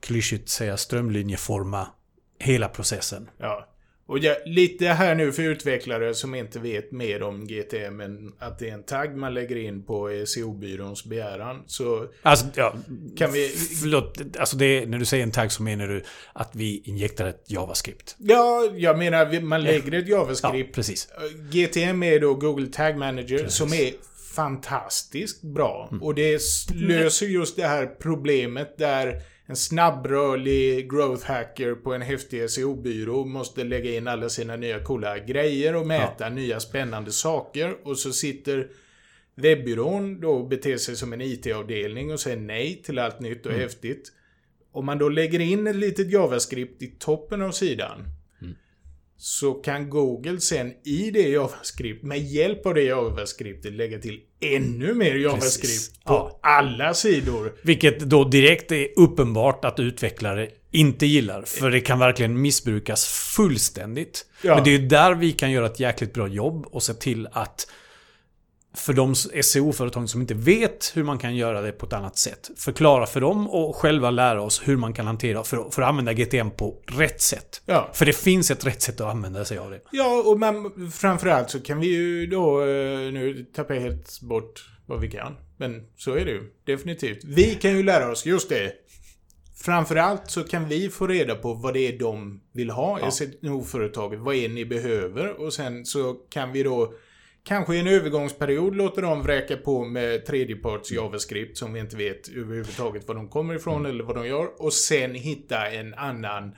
klyschigt 0.00 0.48
säga 0.48 0.76
strömlinjeforma 0.76 1.86
hela 2.38 2.68
processen. 2.68 3.30
Ja. 3.38 3.66
Och 4.10 4.18
jag, 4.18 4.36
lite 4.46 4.86
här 4.86 5.14
nu 5.14 5.32
för 5.32 5.42
utvecklare 5.42 6.14
som 6.14 6.34
inte 6.34 6.58
vet 6.58 6.92
mer 6.92 7.22
om 7.22 7.46
GTM 7.46 8.00
än 8.00 8.32
att 8.38 8.58
det 8.58 8.68
är 8.68 8.74
en 8.74 8.82
tagg 8.82 9.16
man 9.16 9.34
lägger 9.34 9.56
in 9.56 9.82
på 9.82 10.08
SEO-byråns 10.26 11.04
begäran. 11.04 11.62
Så 11.66 12.06
Alltså, 12.22 12.46
ja, 12.54 12.74
kan 13.16 13.32
vi... 13.32 13.48
förlåt. 13.80 14.18
Alltså 14.38 14.56
det 14.56 14.64
är, 14.64 14.86
när 14.86 14.98
du 14.98 15.04
säger 15.04 15.22
en 15.24 15.30
tagg 15.30 15.52
så 15.52 15.62
menar 15.62 15.86
du 15.88 16.02
att 16.32 16.50
vi 16.56 16.82
injektar 16.84 17.26
ett 17.26 17.44
JavaScript. 17.46 18.16
Ja, 18.18 18.70
jag 18.76 18.98
menar 18.98 19.40
man 19.40 19.62
lägger 19.62 19.92
ett 19.98 20.08
Ja, 20.08 20.16
JavaScript. 20.16 20.74
precis. 20.74 21.08
GTM 21.52 22.02
är 22.02 22.20
då 22.20 22.34
Google 22.34 22.66
Tag 22.66 22.96
Manager 22.96 23.48
som 23.48 23.72
är 23.72 23.92
fantastiskt 24.34 25.42
bra. 25.42 25.88
Mm. 25.90 26.02
Och 26.02 26.14
det 26.14 26.34
s- 26.34 26.66
löser 26.74 27.26
just 27.26 27.56
det 27.56 27.66
här 27.66 27.86
problemet 27.86 28.78
där 28.78 29.22
en 29.50 29.56
snabbrörlig 29.56 30.90
growth 30.90 31.26
hacker 31.26 31.74
på 31.74 31.94
en 31.94 32.02
häftig 32.02 32.50
SEO-byrå 32.50 33.24
måste 33.24 33.64
lägga 33.64 33.90
in 33.96 34.08
alla 34.08 34.28
sina 34.28 34.56
nya 34.56 34.80
coola 34.84 35.18
grejer 35.18 35.76
och 35.76 35.86
mäta 35.86 36.28
nya 36.28 36.60
spännande 36.60 37.12
saker. 37.12 37.76
Och 37.84 37.98
så 37.98 38.12
sitter 38.12 38.68
webbyrån 39.34 40.20
då 40.20 40.30
och 40.30 40.48
beter 40.48 40.76
sig 40.76 40.96
som 40.96 41.12
en 41.12 41.20
IT-avdelning 41.20 42.12
och 42.12 42.20
säger 42.20 42.36
nej 42.36 42.82
till 42.84 42.98
allt 42.98 43.20
nytt 43.20 43.46
Mm. 43.46 43.56
och 43.56 43.62
häftigt. 43.62 44.12
Om 44.72 44.86
man 44.86 44.98
då 44.98 45.08
lägger 45.08 45.40
in 45.40 45.66
ett 45.66 45.76
litet 45.76 46.12
JavaScript 46.12 46.82
i 46.82 46.86
toppen 46.98 47.42
av 47.42 47.50
sidan 47.50 48.04
Mm. 48.42 48.54
så 49.16 49.52
kan 49.54 49.90
Google 49.90 50.40
sen 50.40 50.72
i 50.84 51.10
det 51.10 51.28
JavaScript, 51.28 52.02
med 52.04 52.18
hjälp 52.18 52.66
av 52.66 52.74
det 52.74 52.82
JavaScriptet, 52.82 53.72
lägga 53.72 53.98
till 53.98 54.20
ännu 54.40 54.94
mer 54.94 55.14
JavaScript 55.14 55.60
Precis. 55.60 55.90
på 56.04 56.12
Ja. 56.12 56.38
alla 56.42 56.94
sidor. 56.94 57.52
Vilket 57.62 58.00
då 58.00 58.24
direkt 58.24 58.72
är 58.72 58.88
uppenbart 58.96 59.64
att 59.64 59.80
utvecklare 59.80 60.48
inte 60.70 61.06
gillar. 61.06 61.42
För 61.42 61.70
det 61.70 61.80
kan 61.80 61.98
verkligen 61.98 62.40
missbrukas 62.42 63.06
fullständigt. 63.36 64.26
Ja. 64.42 64.54
Men 64.54 64.64
det 64.64 64.70
är 64.70 64.78
ju 64.78 64.86
där 64.88 65.14
vi 65.14 65.32
kan 65.32 65.50
göra 65.50 65.66
ett 65.66 65.80
jäkligt 65.80 66.14
bra 66.14 66.28
jobb 66.28 66.66
och 66.70 66.82
se 66.82 66.94
till 66.94 67.28
att 67.32 67.66
för 68.74 68.92
de 68.92 69.14
SEO-företag 69.42 70.08
som 70.08 70.20
inte 70.20 70.34
vet 70.34 70.92
hur 70.94 71.04
man 71.04 71.18
kan 71.18 71.36
göra 71.36 71.60
det 71.60 71.72
på 71.72 71.86
ett 71.86 71.92
annat 71.92 72.18
sätt. 72.18 72.50
Förklara 72.56 73.06
för 73.06 73.20
dem 73.20 73.50
och 73.50 73.76
själva 73.76 74.10
lära 74.10 74.42
oss 74.42 74.62
hur 74.64 74.76
man 74.76 74.92
kan 74.92 75.06
hantera 75.06 75.44
för, 75.44 75.70
för 75.70 75.82
att 75.82 75.88
använda 75.88 76.12
GTM 76.12 76.50
på 76.50 76.82
rätt 76.86 77.20
sätt. 77.20 77.62
Ja. 77.66 77.90
För 77.94 78.06
det 78.06 78.12
finns 78.12 78.50
ett 78.50 78.66
rätt 78.66 78.82
sätt 78.82 79.00
att 79.00 79.10
använda 79.10 79.44
sig 79.44 79.58
av 79.58 79.70
det. 79.70 79.80
Ja, 79.90 80.22
och 80.26 80.38
man, 80.38 80.90
framförallt 80.92 81.50
så 81.50 81.60
kan 81.60 81.80
vi 81.80 81.86
ju 81.86 82.26
då, 82.26 82.60
eh, 82.60 83.12
nu 83.12 83.46
tappar 83.54 83.74
jag 83.74 83.82
helt 83.82 84.20
bort 84.20 84.64
vad 84.86 85.00
vi 85.00 85.10
kan. 85.10 85.36
Men 85.56 85.86
så 85.96 86.14
är 86.14 86.24
det 86.24 86.30
ju, 86.30 86.52
definitivt. 86.64 87.24
Vi 87.24 87.54
kan 87.54 87.76
ju 87.76 87.82
lära 87.82 88.10
oss, 88.10 88.26
just 88.26 88.48
det. 88.48 88.72
Framförallt 89.56 90.30
så 90.30 90.44
kan 90.44 90.68
vi 90.68 90.88
få 90.88 91.06
reda 91.06 91.34
på 91.34 91.54
vad 91.54 91.74
det 91.74 91.80
är 91.80 91.98
de 91.98 92.40
vill 92.52 92.70
ha 92.70 93.08
i 93.08 93.10
SNO-företaget. 93.10 94.20
Vad 94.20 94.34
är 94.34 94.48
det 94.48 94.54
ni 94.54 94.64
behöver? 94.64 95.40
Och 95.40 95.52
sen 95.52 95.86
så 95.86 96.14
kan 96.14 96.52
vi 96.52 96.62
då 96.62 96.94
Kanske 97.44 97.74
i 97.76 97.80
en 97.80 97.86
övergångsperiod 97.86 98.76
låter 98.76 99.02
de 99.02 99.22
vräka 99.22 99.56
på 99.56 99.84
med 99.84 100.26
tredjeparts 100.26 100.92
JavaScript 100.92 101.58
som 101.58 101.72
vi 101.72 101.80
inte 101.80 101.96
vet 101.96 102.28
överhuvudtaget 102.28 103.08
var 103.08 103.14
de 103.14 103.28
kommer 103.28 103.54
ifrån 103.54 103.86
eller 103.86 104.04
vad 104.04 104.16
de 104.16 104.26
gör. 104.26 104.62
Och 104.62 104.72
sen 104.72 105.14
hitta 105.14 105.66
en 105.70 105.94
annan 105.94 106.52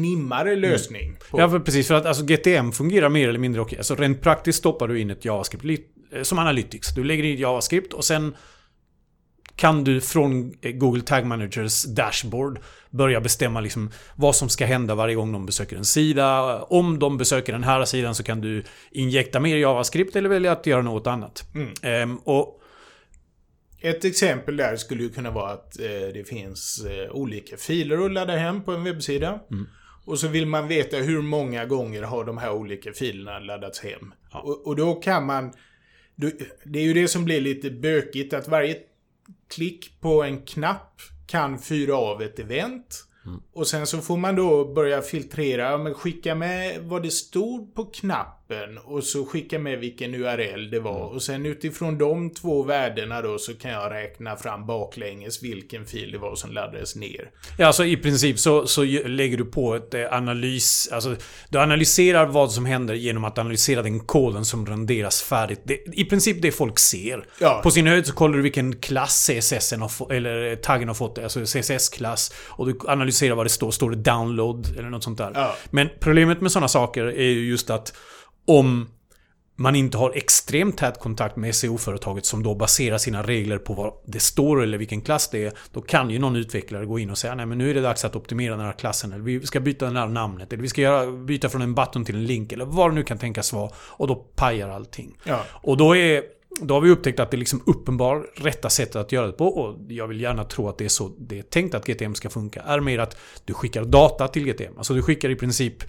nimmare 0.00 0.56
lösning. 0.56 1.16
På. 1.30 1.40
Ja, 1.40 1.48
för 1.50 1.58
precis. 1.58 1.88
För 1.88 1.94
att 1.94 2.06
alltså, 2.06 2.24
GTM 2.24 2.72
fungerar 2.72 3.08
mer 3.08 3.28
eller 3.28 3.38
mindre 3.38 3.60
okej. 3.60 3.78
Alltså 3.78 3.94
rent 3.94 4.20
praktiskt 4.22 4.58
stoppar 4.58 4.88
du 4.88 5.00
in 5.00 5.10
ett 5.10 5.24
JavaScript. 5.24 5.86
eh, 6.12 6.22
Som 6.22 6.38
Analytics. 6.38 6.94
Du 6.94 7.04
lägger 7.04 7.24
in 7.24 7.36
JavaScript 7.38 7.92
och 7.92 8.04
sen 8.04 8.36
kan 9.60 9.84
du 9.84 10.00
från 10.00 10.52
Google 10.52 11.02
Tag 11.02 11.26
Managers 11.26 11.84
dashboard 11.84 12.58
börja 12.90 13.20
bestämma 13.20 13.60
liksom 13.60 13.90
vad 14.16 14.36
som 14.36 14.48
ska 14.48 14.66
hända 14.66 14.94
varje 14.94 15.14
gång 15.14 15.32
de 15.32 15.46
besöker 15.46 15.76
en 15.76 15.84
sida. 15.84 16.62
Om 16.62 16.98
de 16.98 17.18
besöker 17.18 17.52
den 17.52 17.64
här 17.64 17.84
sidan 17.84 18.14
så 18.14 18.22
kan 18.22 18.40
du 18.40 18.64
injekta 18.90 19.40
mer 19.40 19.56
JavaScript 19.56 20.16
eller 20.16 20.28
välja 20.28 20.52
att 20.52 20.66
göra 20.66 20.82
något 20.82 21.06
annat. 21.06 21.44
Ehm, 21.82 22.16
och 22.16 22.60
Ett 23.80 24.04
exempel 24.04 24.56
där 24.56 24.76
skulle 24.76 25.02
ju 25.02 25.10
kunna 25.10 25.30
vara 25.30 25.52
att 25.52 25.80
eh, 25.80 25.86
det 26.14 26.28
finns 26.28 26.84
eh, 26.84 27.10
olika 27.10 27.56
filer 27.56 28.04
att 28.04 28.12
ladda 28.12 28.36
hem 28.36 28.62
på 28.62 28.72
en 28.72 28.84
webbsida. 28.84 29.40
Och 30.04 30.18
så 30.18 30.28
vill 30.28 30.46
man 30.46 30.68
veta 30.68 30.96
hur 30.96 31.22
många 31.22 31.64
gånger 31.64 32.02
har 32.02 32.24
de 32.24 32.38
här 32.38 32.52
olika 32.52 32.92
filerna 32.92 33.38
laddats 33.38 33.80
hem. 33.80 34.12
Och, 34.32 34.66
och 34.66 34.76
då 34.76 34.94
kan 34.94 35.26
man... 35.26 35.52
Det 36.64 36.78
är 36.78 36.82
ju 36.82 36.94
det 36.94 37.08
som 37.08 37.24
blir 37.24 37.40
lite 37.40 37.70
bökigt 37.70 38.34
att 38.34 38.48
varje 38.48 38.76
klick 39.50 40.00
på 40.00 40.22
en 40.22 40.42
knapp 40.42 41.00
kan 41.26 41.58
fyra 41.58 41.96
av 41.96 42.22
ett 42.22 42.38
event. 42.38 43.04
Och 43.52 43.66
sen 43.66 43.86
så 43.86 43.98
får 43.98 44.16
man 44.16 44.36
då 44.36 44.72
börja 44.72 45.02
filtrera, 45.02 45.78
men 45.78 45.94
skicka 45.94 46.34
med 46.34 46.82
vad 46.82 47.02
det 47.02 47.10
stod 47.10 47.74
på 47.74 47.84
knappen 47.84 48.39
knappen 48.50 48.78
och 48.78 49.04
så 49.04 49.24
skicka 49.24 49.58
med 49.58 49.78
vilken 49.78 50.14
URL 50.14 50.70
det 50.70 50.80
var. 50.80 51.14
Och 51.14 51.22
sen 51.22 51.46
utifrån 51.46 51.98
de 51.98 52.30
två 52.30 52.62
värdena 52.62 53.22
då 53.22 53.38
så 53.38 53.54
kan 53.54 53.70
jag 53.70 53.92
räkna 53.92 54.36
fram 54.36 54.66
baklänges 54.66 55.42
vilken 55.42 55.86
fil 55.86 56.12
det 56.12 56.18
var 56.18 56.34
som 56.34 56.52
laddades 56.52 56.96
ner. 56.96 57.30
Ja, 57.58 57.66
alltså 57.66 57.84
i 57.84 57.96
princip 57.96 58.38
så, 58.38 58.66
så 58.66 58.84
lägger 58.84 59.36
du 59.36 59.44
på 59.44 59.74
ett 59.74 59.94
eh, 59.94 60.12
analys... 60.12 60.88
Alltså, 60.92 61.16
du 61.48 61.58
analyserar 61.58 62.26
vad 62.26 62.52
som 62.52 62.66
händer 62.66 62.94
genom 62.94 63.24
att 63.24 63.38
analysera 63.38 63.82
den 63.82 64.00
koden 64.00 64.44
som 64.44 64.66
renderas 64.66 65.22
färdigt. 65.22 65.60
Det, 65.64 65.78
I 65.92 66.04
princip 66.04 66.42
det 66.42 66.52
folk 66.52 66.78
ser. 66.78 67.24
Ja. 67.40 67.60
På 67.62 67.70
sin 67.70 67.86
höjd 67.86 68.06
så 68.06 68.14
kollar 68.14 68.36
du 68.36 68.42
vilken 68.42 68.76
klass 68.76 69.30
CSS 69.30 69.72
har 69.72 70.12
eller 70.12 70.56
taggen 70.56 70.88
har 70.88 70.94
fått, 70.94 71.18
alltså 71.18 71.40
CSS-klass. 71.40 72.32
Och 72.46 72.66
du 72.66 72.78
analyserar 72.86 73.34
vad 73.34 73.46
det 73.46 73.50
står. 73.50 73.70
Står 73.70 73.90
det 73.90 73.96
download 73.96 74.78
eller 74.78 74.88
något 74.88 75.04
sånt 75.04 75.18
där. 75.18 75.32
Ja. 75.34 75.54
Men 75.70 75.88
problemet 76.00 76.40
med 76.40 76.52
sådana 76.52 76.68
saker 76.68 77.04
är 77.06 77.30
ju 77.30 77.48
just 77.48 77.70
att 77.70 77.92
om 78.46 78.88
man 79.60 79.76
inte 79.76 79.98
har 79.98 80.12
extremt 80.16 80.78
tät 80.78 81.00
kontakt 81.00 81.36
med 81.36 81.54
SEO-företaget 81.54 82.26
som 82.26 82.42
då 82.42 82.54
baserar 82.54 82.98
sina 82.98 83.22
regler 83.22 83.58
på 83.58 83.74
vad 83.74 83.92
det 84.06 84.20
står 84.20 84.62
eller 84.62 84.78
vilken 84.78 85.00
klass 85.00 85.28
det 85.30 85.44
är. 85.44 85.52
Då 85.72 85.80
kan 85.80 86.10
ju 86.10 86.18
någon 86.18 86.36
utvecklare 86.36 86.86
gå 86.86 86.98
in 86.98 87.10
och 87.10 87.18
säga 87.18 87.34
nej 87.34 87.46
men 87.46 87.58
nu 87.58 87.70
är 87.70 87.74
det 87.74 87.80
dags 87.80 88.04
att 88.04 88.16
optimera 88.16 88.56
den 88.56 88.66
här 88.66 88.72
klassen. 88.72 89.12
Eller 89.12 89.24
vi 89.24 89.46
ska 89.46 89.60
byta 89.60 89.90
det 89.90 89.98
här 89.98 90.08
namnet. 90.08 90.52
Eller 90.52 90.62
vi 90.62 90.68
ska 90.68 90.80
göra, 90.80 91.12
byta 91.12 91.48
från 91.48 91.62
en 91.62 91.74
button 91.74 92.04
till 92.04 92.14
en 92.14 92.24
link. 92.24 92.52
Eller 92.52 92.64
vad 92.64 92.90
det 92.90 92.94
nu 92.94 93.02
kan 93.02 93.18
tänkas 93.18 93.52
vara. 93.52 93.70
Och 93.76 94.06
då 94.06 94.14
pajar 94.14 94.68
allting. 94.68 95.18
Ja. 95.24 95.44
Och 95.50 95.76
då 95.76 95.96
är... 95.96 96.22
Då 96.62 96.74
har 96.74 96.80
vi 96.80 96.90
upptäckt 96.90 97.20
att 97.20 97.30
det 97.30 97.36
är 97.36 97.38
liksom 97.38 97.62
uppenbar 97.66 98.26
rätta 98.34 98.70
sättet 98.70 98.96
att 98.96 99.12
göra 99.12 99.26
det 99.26 99.32
på 99.32 99.46
och 99.46 99.78
jag 99.88 100.06
vill 100.08 100.20
gärna 100.20 100.44
tro 100.44 100.68
att 100.68 100.78
det 100.78 100.84
är 100.84 100.88
så 100.88 101.10
det 101.18 101.38
är 101.38 101.42
tänkt 101.42 101.74
att 101.74 101.86
GTM 101.86 102.14
ska 102.14 102.30
funka. 102.30 102.62
Är 102.62 102.80
mer 102.80 102.98
att 102.98 103.16
du 103.44 103.54
skickar 103.54 103.84
data 103.84 104.28
till 104.28 104.44
GTM. 104.44 104.72
Alltså 104.76 104.94
du 104.94 105.02
skickar 105.02 105.30
i 105.30 105.36
princip 105.36 105.84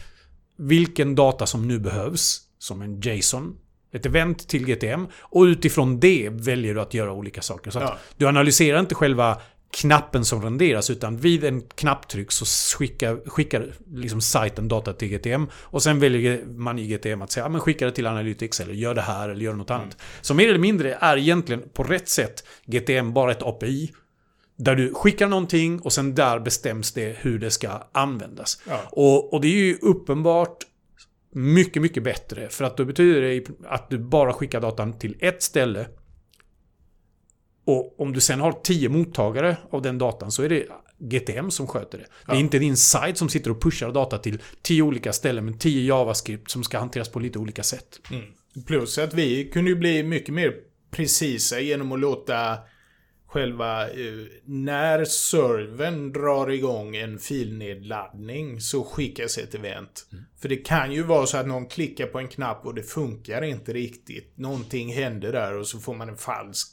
vilken 0.61 1.15
data 1.15 1.45
som 1.45 1.67
nu 1.67 1.79
behövs 1.79 2.41
som 2.59 2.81
en 2.81 3.01
JSON. 3.01 3.57
Ett 3.93 4.05
event 4.05 4.47
till 4.47 4.65
GTM. 4.65 5.07
Och 5.21 5.41
utifrån 5.43 5.99
det 5.99 6.29
väljer 6.31 6.73
du 6.73 6.81
att 6.81 6.93
göra 6.93 7.11
olika 7.13 7.41
saker. 7.41 7.71
Så 7.71 7.79
att 7.79 7.83
Ja. 7.89 7.97
du 8.17 8.27
analyserar 8.27 8.79
inte 8.79 8.95
själva 8.95 9.41
knappen 9.73 10.25
som 10.25 10.41
renderas 10.43 10.89
utan 10.89 11.17
vid 11.17 11.43
en 11.43 11.61
knapptryck 11.61 12.31
så 12.31 12.45
skickar, 12.77 13.19
skickar 13.29 13.73
liksom 13.93 14.21
sajten 14.21 14.67
data 14.67 14.93
till 14.93 15.07
GTM 15.07 15.47
och 15.53 15.83
sen 15.83 15.99
väljer 15.99 16.45
man 16.45 16.79
i 16.79 16.87
GTM 16.87 17.21
att 17.21 17.31
säga 17.31 17.45
ja, 17.45 17.49
men 17.49 17.61
skicka 17.61 17.85
det 17.85 17.91
till 17.91 18.07
Analytics 18.07 18.59
eller 18.59 18.73
gör 18.73 18.93
det 18.95 19.01
här 19.01 19.29
eller 19.29 19.41
gör 19.41 19.53
något 19.53 19.69
annat. 19.71 19.97
Så 20.21 20.33
mer 20.33 20.49
eller 20.49 20.59
mindre 20.59 20.93
är 20.99 21.17
egentligen 21.17 21.63
på 21.73 21.83
rätt 21.83 22.09
sätt 22.09 22.43
GTM 22.65 23.13
bara 23.13 23.31
ett 23.31 23.43
API 23.43 23.91
där 24.63 24.75
du 24.75 24.93
skickar 24.93 25.27
någonting 25.27 25.79
och 25.79 25.93
sen 25.93 26.15
där 26.15 26.39
bestäms 26.39 26.91
det 26.91 27.15
hur 27.19 27.39
det 27.39 27.51
ska 27.51 27.69
användas. 27.91 28.61
Ja. 28.67 28.79
Och, 28.91 29.33
och 29.33 29.41
det 29.41 29.47
är 29.47 29.51
ju 29.57 29.77
uppenbart 29.81 30.57
mycket, 31.31 31.81
mycket 31.81 32.03
bättre. 32.03 32.49
För 32.49 32.65
att 32.65 32.77
då 32.77 32.85
betyder 32.85 33.21
det 33.21 33.43
att 33.65 33.89
du 33.89 33.97
bara 33.97 34.33
skickar 34.33 34.61
datan 34.61 34.99
till 34.99 35.15
ett 35.19 35.43
ställe. 35.43 35.87
Och 37.65 37.99
om 38.01 38.13
du 38.13 38.21
sen 38.21 38.39
har 38.39 38.51
tio 38.63 38.89
mottagare 38.89 39.57
av 39.71 39.81
den 39.81 39.97
datan 39.97 40.31
så 40.31 40.43
är 40.43 40.49
det 40.49 40.65
GTM 40.99 41.51
som 41.51 41.67
sköter 41.67 41.97
det. 41.97 42.05
Det 42.25 42.31
är 42.31 42.35
Ja. 42.35 42.39
inte 42.39 42.59
din 42.59 42.77
site 42.77 43.15
som 43.15 43.29
sitter 43.29 43.51
och 43.51 43.61
pushar 43.61 43.91
data 43.91 44.17
till 44.17 44.41
tio 44.61 44.81
olika 44.81 45.13
ställen 45.13 45.45
med 45.45 45.59
tio 45.59 45.87
JavaScript 45.87 46.51
som 46.51 46.63
ska 46.63 46.79
hanteras 46.79 47.09
på 47.09 47.19
lite 47.19 47.39
olika 47.39 47.63
sätt. 47.63 47.99
Mm. 48.11 48.23
Plus 48.65 48.97
att 48.97 49.13
vi 49.13 49.49
kunde 49.49 49.69
ju 49.69 49.75
bli 49.75 50.03
mycket 50.03 50.33
mer 50.33 50.53
precisa 50.91 51.59
genom 51.59 51.91
att 51.91 51.99
låta 51.99 52.57
själva 53.31 53.89
eh, 53.89 54.13
när 54.45 55.05
servern 55.05 56.11
drar 56.11 56.49
igång 56.49 56.95
en 56.95 57.19
filnedladdning 57.19 58.61
så 58.61 58.83
skickas 58.83 59.37
ett 59.37 59.55
event. 59.55 60.05
För 60.41 60.49
det 60.49 60.55
kan 60.55 60.91
ju 60.91 61.03
vara 61.03 61.25
så 61.25 61.37
att 61.37 61.47
någon 61.47 61.65
klickar 61.65 62.07
på 62.07 62.19
en 62.19 62.27
knapp 62.27 62.65
och 62.65 62.75
det 62.75 62.83
funkar 62.83 63.41
inte 63.41 63.73
riktigt. 63.73 64.37
Någonting 64.37 64.93
händer 64.93 65.31
där 65.31 65.57
och 65.57 65.67
så 65.67 65.79
får 65.79 65.95
man 65.95 66.09
en 66.09 66.17
falsk 66.17 66.67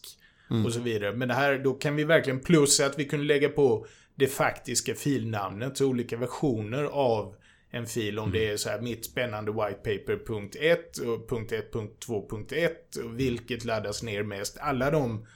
och 0.65 0.73
så 0.73 0.81
vidare. 0.81 1.13
Men 1.13 1.29
det 1.29 1.35
här, 1.35 1.59
då 1.59 1.75
kan 1.75 1.97
vi 1.97 2.05
verkligen 2.05 2.41
plus 2.41 2.81
att 2.81 2.99
vi 2.99 3.05
kunde 3.05 3.27
lägga 3.27 3.49
på 3.49 3.87
det 4.15 4.27
faktiska 4.27 4.95
filnamnet, 4.95 5.77
så 5.77 5.87
olika 5.87 6.17
versioner 6.17 6.85
av 6.85 7.35
en 7.71 7.87
fil. 7.87 8.19
Om 8.19 8.33
det 8.33 8.49
är 8.49 8.57
så 8.57 8.69
här 8.69 8.81
mitt 8.81 9.05
spännande 9.05 9.53
whitepaper.1 9.53 11.07
och 11.07 11.31
.1.2.1 11.31 13.05
och 13.05 13.21
vilket 13.21 13.65
laddas 13.65 14.03
ner 14.03 14.23
mest. 14.23 14.59
Alla 14.59 14.91
de 14.91 15.27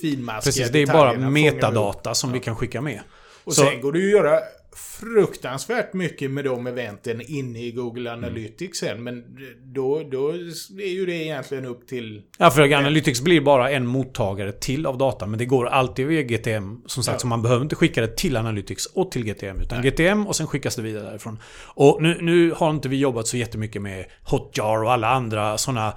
finmaskiga 0.00 0.40
Precis, 0.40 0.70
det 0.70 0.82
är 0.82 0.86
bara 0.86 1.12
metadata 1.18 2.14
som 2.14 2.32
vi 2.32 2.40
kan 2.40 2.56
skicka 2.56 2.80
med. 2.80 3.00
Och 3.44 3.54
Så- 3.54 3.62
sen 3.62 3.80
går 3.80 3.92
det 3.92 3.98
ju 3.98 4.06
att 4.06 4.24
göra 4.24 4.40
fruktansvärt 5.00 5.92
mycket 5.92 6.30
med 6.30 6.44
de 6.44 6.66
eventen 6.66 7.20
inne 7.20 7.58
i 7.64 7.72
Google 7.72 8.10
Mm. 8.10 8.24
Analytics 8.24 8.78
sen. 8.78 9.02
Men 9.02 9.24
då, 9.62 10.02
då 10.10 10.28
är 10.80 10.92
ju 10.94 11.06
det 11.06 11.12
egentligen 11.12 11.64
upp 11.64 11.88
till... 11.88 12.22
Ja, 12.38 12.50
för 12.50 12.72
Analytics 12.72 13.20
blir 13.20 13.40
bara 13.40 13.70
en 13.70 13.86
mottagare 13.86 14.52
till 14.52 14.86
av 14.86 14.98
data. 14.98 15.26
Men 15.26 15.38
det 15.38 15.44
går 15.44 15.66
alltid 15.66 16.06
via 16.06 16.22
GTM. 16.22 16.82
Som 16.86 17.02
sagt, 17.02 17.14
Ja. 17.14 17.18
så 17.18 17.26
man 17.26 17.42
behöver 17.42 17.62
inte 17.62 17.76
skicka 17.76 18.00
det 18.00 18.16
till 18.16 18.36
Analytics 18.36 18.86
och 18.86 19.10
till 19.10 19.24
GTM. 19.24 19.60
Utan 19.60 19.82
GTM 19.82 20.26
och 20.26 20.36
sen 20.36 20.46
skickas 20.46 20.76
det 20.76 20.82
vidare 20.82 21.04
därifrån. 21.04 21.38
Och 21.66 22.02
nu, 22.02 22.18
nu 22.20 22.50
har 22.50 22.70
inte 22.70 22.88
vi 22.88 22.96
jobbat 22.96 23.26
så 23.28 23.36
jättemycket 23.36 23.82
med 23.82 24.04
Hotjar 24.22 24.82
och 24.84 24.92
alla 24.92 25.08
andra 25.08 25.58
sådana 25.58 25.92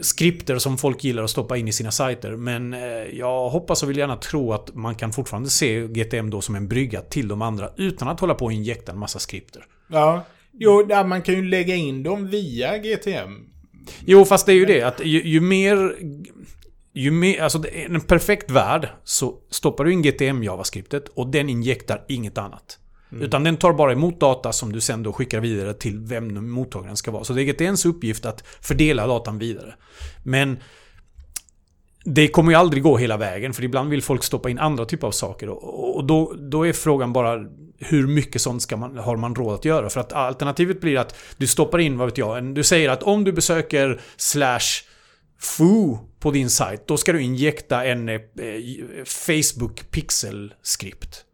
skripter 0.00 0.58
som 0.58 0.78
folk 0.78 1.04
gillar 1.04 1.22
att 1.22 1.30
stoppa 1.30 1.56
in 1.56 1.68
i 1.68 1.72
sina 1.72 1.90
sajter. 1.90 2.36
Men 2.36 2.74
eh, 2.74 2.80
jag 3.12 3.48
hoppas 3.48 3.82
och 3.82 3.90
vill 3.90 3.96
gärna 3.96 4.16
tro 4.16 4.52
att 4.52 4.74
man 4.74 4.94
kan 4.94 5.12
fortfarande 5.12 5.50
se 5.50 5.86
GTM 5.86 6.30
då 6.30 6.40
som 6.40 6.54
en 6.54 6.68
brygga 6.68 7.00
till 7.00 7.28
de 7.28 7.42
andra 7.42 7.70
utan 7.76 8.08
att 8.08 8.20
hålla 8.20 8.34
på 8.34 8.44
och 8.44 8.52
injekta 8.52 8.92
en 8.92 8.98
massa 8.98 9.18
skripter. 9.18 9.64
Ja. 9.88 10.24
Jo, 10.52 10.82
där 10.82 11.04
man 11.04 11.22
kan 11.22 11.34
ju 11.34 11.44
lägga 11.44 11.74
in 11.74 12.02
dem 12.02 12.28
via 12.28 12.78
GTM. 12.78 13.52
Jo, 14.06 14.24
fast 14.24 14.46
det 14.46 14.52
är 14.52 14.56
ju 14.56 14.66
det 14.66 14.82
att 14.82 15.00
ju, 15.04 15.22
ju 15.22 15.40
mer... 15.40 15.96
Ju 16.94 17.10
mer, 17.10 17.42
alltså 17.42 17.62
en 17.72 18.00
perfekt 18.00 18.50
värld 18.50 18.88
så 19.04 19.34
stoppar 19.50 19.84
du 19.84 19.92
in 19.92 20.02
GTM 20.02 20.42
JavaScriptet 20.42 21.08
och 21.08 21.30
den 21.30 21.48
injektar 21.48 22.04
inget 22.08 22.38
annat. 22.38 22.78
Mm. 23.12 23.24
Utan 23.24 23.44
den 23.44 23.56
tar 23.56 23.72
bara 23.72 23.92
emot 23.92 24.20
data 24.20 24.52
som 24.52 24.72
du 24.72 24.80
sen 24.80 25.02
då 25.02 25.12
skickar 25.12 25.40
vidare 25.40 25.74
till 25.74 25.98
vem 25.98 26.50
mottagaren 26.50 26.96
ska 26.96 27.10
vara. 27.10 27.24
Så 27.24 27.32
det 27.32 27.42
är 27.42 27.62
ens 27.62 27.86
uppgift 27.86 28.26
att 28.26 28.44
fördela 28.60 29.06
datan 29.06 29.38
vidare. 29.38 29.74
Men 30.22 30.58
det 32.04 32.28
kommer 32.28 32.52
ju 32.52 32.58
aldrig 32.58 32.82
gå 32.82 32.96
hela 32.96 33.16
vägen 33.16 33.52
för 33.52 33.64
ibland 33.64 33.90
vill 33.90 34.02
folk 34.02 34.24
stoppa 34.24 34.50
in 34.50 34.58
andra 34.58 34.84
typer 34.84 35.06
av 35.06 35.10
saker. 35.10 35.48
Och 35.48 35.82
och 36.02 36.04
då, 36.04 36.34
då 36.38 36.66
är 36.66 36.72
frågan 36.72 37.12
bara 37.12 37.46
hur 37.78 38.06
mycket 38.06 38.42
sånt 38.42 38.62
ska 38.62 38.76
man, 38.76 38.98
har 38.98 39.16
man 39.16 39.34
råd 39.34 39.54
att 39.54 39.64
göra? 39.64 39.90
För 39.90 40.00
att 40.00 40.12
alternativet 40.12 40.80
blir 40.80 40.98
att 40.98 41.16
du 41.36 41.46
stoppar 41.46 41.78
in, 41.78 41.98
vad 41.98 42.08
vet 42.08 42.18
jag, 42.18 42.38
en, 42.38 42.54
du 42.54 42.64
säger 42.64 42.88
att 42.88 43.02
om 43.02 43.24
du 43.24 43.32
besöker 43.32 44.00
slash 44.16 44.84
foo 45.38 45.98
på 46.20 46.30
din 46.30 46.50
sajt, 46.50 46.86
då 46.86 46.96
ska 46.96 47.12
du 47.12 47.22
injekta 47.22 47.84
en 47.84 48.08
eh, 48.08 48.20
Facebook 49.04 49.90
pixel-skript. 49.90 51.24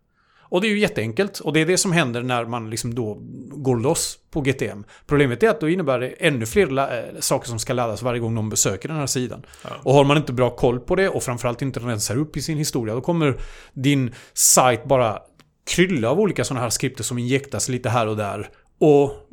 Och 0.48 0.60
det 0.60 0.66
är 0.66 0.70
ju 0.70 0.78
jätteenkelt. 0.78 1.40
Och 1.40 1.52
det 1.52 1.60
är 1.60 1.66
det 1.66 1.78
som 1.78 1.92
händer 1.92 2.22
när 2.22 2.44
man 2.44 2.70
liksom 2.70 2.94
då 2.94 3.18
går 3.50 3.76
loss 3.76 4.18
på 4.30 4.40
GTM. 4.40 4.84
Problemet 5.06 5.42
är 5.42 5.48
att 5.48 5.60
då 5.60 5.68
innebär 5.68 5.98
det 5.98 6.08
ännu 6.08 6.46
fler 6.46 6.78
äh, 6.78 7.20
saker 7.20 7.48
som 7.48 7.58
ska 7.58 7.72
laddas 7.72 8.02
varje 8.02 8.20
gång 8.20 8.34
någon 8.34 8.48
besöker 8.48 8.88
den 8.88 8.98
här 8.98 9.06
sidan. 9.06 9.46
Och 9.82 9.94
har 9.94 10.04
man 10.04 10.16
inte 10.16 10.32
bra 10.32 10.50
koll 10.50 10.80
på 10.80 10.96
det 10.96 11.08
och 11.08 11.22
framförallt 11.22 11.62
inte 11.62 11.80
rensar 11.80 12.16
upp 12.16 12.36
i 12.36 12.42
sin 12.42 12.58
historia, 12.58 12.94
då 12.94 13.00
kommer 13.00 13.40
din 13.72 14.14
sajt 14.34 14.84
bara 14.84 15.18
krylla 15.68 16.10
av 16.10 16.20
olika 16.20 16.44
sådana 16.44 16.60
här 16.62 16.70
skripter 16.70 17.04
som 17.04 17.18
injektas 17.18 17.68
lite 17.68 17.88
här 17.88 18.06
och 18.06 18.16
där. 18.16 18.50
Och 18.78 19.28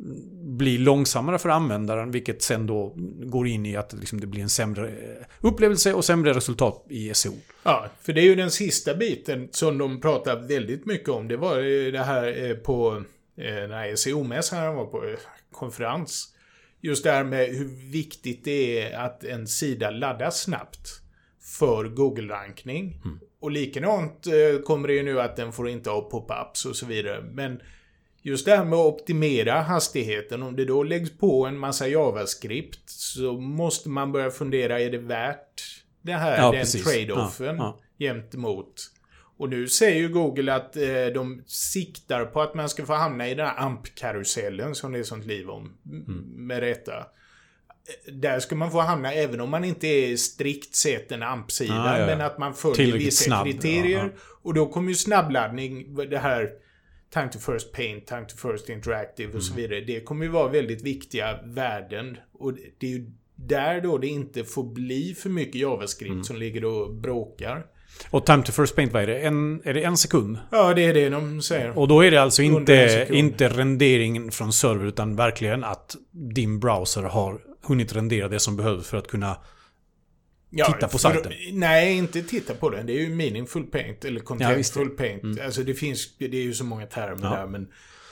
blir 0.56 0.78
långsammare 0.78 1.38
för 1.38 1.48
användaren, 1.48 2.10
vilket 2.10 2.42
sen 2.42 2.66
då 2.66 2.92
går 3.22 3.46
in 3.46 3.66
i 3.66 3.76
att 3.76 3.92
liksom 3.92 4.20
det 4.20 4.26
blir 4.26 4.42
en 4.42 4.48
sämre 4.48 4.88
eh, 4.88 5.26
upplevelse 5.40 5.94
och 5.94 6.04
sämre 6.04 6.34
resultat 6.34 6.86
i 6.88 7.14
SEO. 7.14 7.32
Ja, 7.62 7.86
för 8.02 8.12
det 8.12 8.20
är 8.20 8.24
ju 8.24 8.34
den 8.34 8.50
sista 8.50 8.94
biten 8.94 9.48
som 9.52 9.78
de 9.78 10.00
pratar 10.00 10.40
väldigt 10.48 10.86
mycket 10.86 11.08
om. 11.08 11.28
Det 11.28 11.36
var 11.36 11.56
det 11.92 12.02
här 12.04 12.44
eh, 12.44 12.56
på 12.56 13.02
eh, 13.36 13.54
den 13.54 13.70
här 13.70 13.96
SEO-mässan 13.96 14.74
var 14.74 14.86
på, 14.86 15.16
konferens. 15.52 16.32
Just 16.80 17.04
det 17.04 17.10
här 17.10 17.24
med 17.24 17.48
hur 17.48 17.90
viktigt 17.92 18.44
det 18.44 18.82
är 18.82 18.98
att 18.98 19.24
en 19.24 19.46
sida 19.46 19.90
laddas 19.90 20.40
snabbt 20.40 20.88
för 21.58 21.84
Google-rankning. 21.84 23.00
Och 23.40 23.50
likadant 23.50 24.26
kommer 24.64 24.88
det 24.88 24.94
ju 24.94 25.02
nu 25.02 25.20
att 25.20 25.36
den 25.36 25.52
får 25.52 25.68
inte 25.68 25.90
ha 25.90 26.10
pop-ups 26.10 26.66
och 26.66 26.76
så 26.76 26.86
vidare. 26.86 27.24
Men 27.32 27.60
just 28.26 28.44
det 28.46 28.56
här 28.56 28.64
med 28.64 28.78
att 28.78 28.94
optimera 28.94 29.60
hastigheten, 29.60 30.42
om 30.42 30.56
det 30.56 30.64
då 30.64 30.82
läggs 30.82 31.18
på 31.18 31.46
en 31.46 31.58
massa 31.58 31.88
JavaScript 31.88 32.90
så 32.90 33.32
måste 33.32 33.88
man 33.88 34.12
börja 34.12 34.30
fundera, 34.30 34.80
är 34.80 34.90
det 34.90 34.98
värt 34.98 35.82
det 36.02 36.12
här, 36.12 36.38
Ja, 36.38 36.52
den 36.52 36.66
trade-offen 36.66 37.56
Ja, 37.56 37.78
gentemot? 37.98 38.90
Och 39.38 39.48
nu 39.48 39.68
säger 39.68 39.96
ju 39.96 40.08
Google 40.08 40.54
att 40.54 40.76
eh, 40.76 41.06
de 41.14 41.42
siktar 41.46 42.24
på 42.24 42.42
att 42.42 42.54
man 42.54 42.68
ska 42.68 42.86
få 42.86 42.94
hamna 42.94 43.28
i 43.28 43.34
den 43.34 43.46
här 43.46 43.66
AMP-karusellen 43.66 44.74
som 44.74 44.92
det 44.92 44.98
är 44.98 45.02
sånt 45.02 45.26
liv 45.26 45.50
om. 45.50 45.72
Mm. 45.86 46.24
Med 46.46 46.60
rätta. 46.60 46.96
Eh, 46.98 48.12
Där 48.12 48.40
ska 48.40 48.54
man 48.56 48.70
få 48.70 48.80
hamna 48.80 49.12
även 49.12 49.40
om 49.40 49.50
man 49.50 49.64
inte 49.64 49.86
är 49.86 50.16
strikt 50.16 50.74
sett 50.74 51.12
en 51.12 51.22
AMP-sida. 51.22 51.74
Ah, 51.74 51.92
ja, 51.92 52.00
ja. 52.00 52.06
Men 52.06 52.20
att 52.20 52.38
man 52.38 52.54
följer 52.54 52.98
vissa 52.98 53.24
snabb, 53.24 53.46
kriterier. 53.46 54.04
ja, 54.04 54.20
Och 54.42 54.54
då 54.54 54.66
kommer 54.66 54.88
ju 54.88 54.94
snabbladdning, 54.94 55.94
det 55.94 56.18
här 56.18 56.50
time 57.20 57.28
to 57.32 57.38
first 57.38 57.72
paint, 57.72 58.06
time 58.06 58.24
to 58.28 58.36
first 58.52 58.68
interactive 58.68 59.32
och 59.36 59.42
så 59.42 59.52
Mm. 59.52 59.62
vidare. 59.62 59.80
Det 59.80 60.00
kommer 60.00 60.24
ju 60.24 60.30
vara 60.30 60.48
väldigt 60.48 60.82
viktiga 60.82 61.38
värden. 61.44 62.16
Och 62.38 62.52
det 62.78 62.86
är 62.86 62.90
ju 62.90 63.10
där 63.34 63.80
då 63.80 63.98
det 63.98 64.06
inte 64.06 64.44
får 64.44 64.64
bli 64.64 65.14
för 65.14 65.28
mycket 65.30 65.54
JavaScript 65.54 66.12
Mm. 66.12 66.24
som 66.24 66.36
ligger 66.36 66.64
och 66.64 66.94
bråkar. 66.94 67.66
Och 68.10 68.26
time 68.26 68.42
to 68.42 68.52
first 68.52 68.76
paint, 68.76 68.92
vad 68.92 69.02
är 69.02 69.06
det? 69.06 69.18
En, 69.18 69.60
är 69.64 69.74
det 69.74 69.82
en 69.82 69.96
sekund? 69.96 70.38
Ja, 70.50 70.74
det 70.74 70.84
är 70.84 70.94
det 70.94 71.08
de 71.08 71.42
säger. 71.42 71.78
Och 71.78 71.88
då 71.88 72.04
är 72.04 72.10
det 72.10 72.22
alltså 72.22 72.42
inte, 72.42 73.06
inte 73.10 73.48
renderingen 73.48 74.30
från 74.30 74.52
server 74.52 74.86
utan 74.86 75.16
verkligen 75.16 75.64
att 75.64 75.96
din 76.12 76.60
browser 76.60 77.02
har 77.02 77.40
hunnit 77.62 77.96
rendera 77.96 78.28
det 78.28 78.40
som 78.40 78.56
behövs 78.56 78.88
för 78.88 78.96
att 78.96 79.08
kunna... 79.08 79.36
Ja, 80.56 80.66
titta 80.66 80.86
på 80.86 80.90
för- 80.92 80.98
sajten. 80.98 81.32
Nej, 81.52 81.92
inte 81.96 82.22
titta 82.22 82.54
på 82.54 82.70
den. 82.70 82.86
Det 82.86 82.92
är 82.92 83.00
ju 83.00 83.08
meaningful 83.08 83.62
paint 83.64 84.04
eller 84.04 84.20
Ja, 84.20 84.24
contentful 84.24 84.88
paint. 84.90 85.40
Alltså 85.40 85.62
det 85.62 85.74
finns, 85.74 86.16
det 86.18 86.24
är 86.26 86.42
ju 86.42 86.54
så 86.54 86.64
många 86.64 86.86
termer 86.86 87.18
Ja. 87.22 87.30
där. 87.30 87.46
Men 87.46 87.68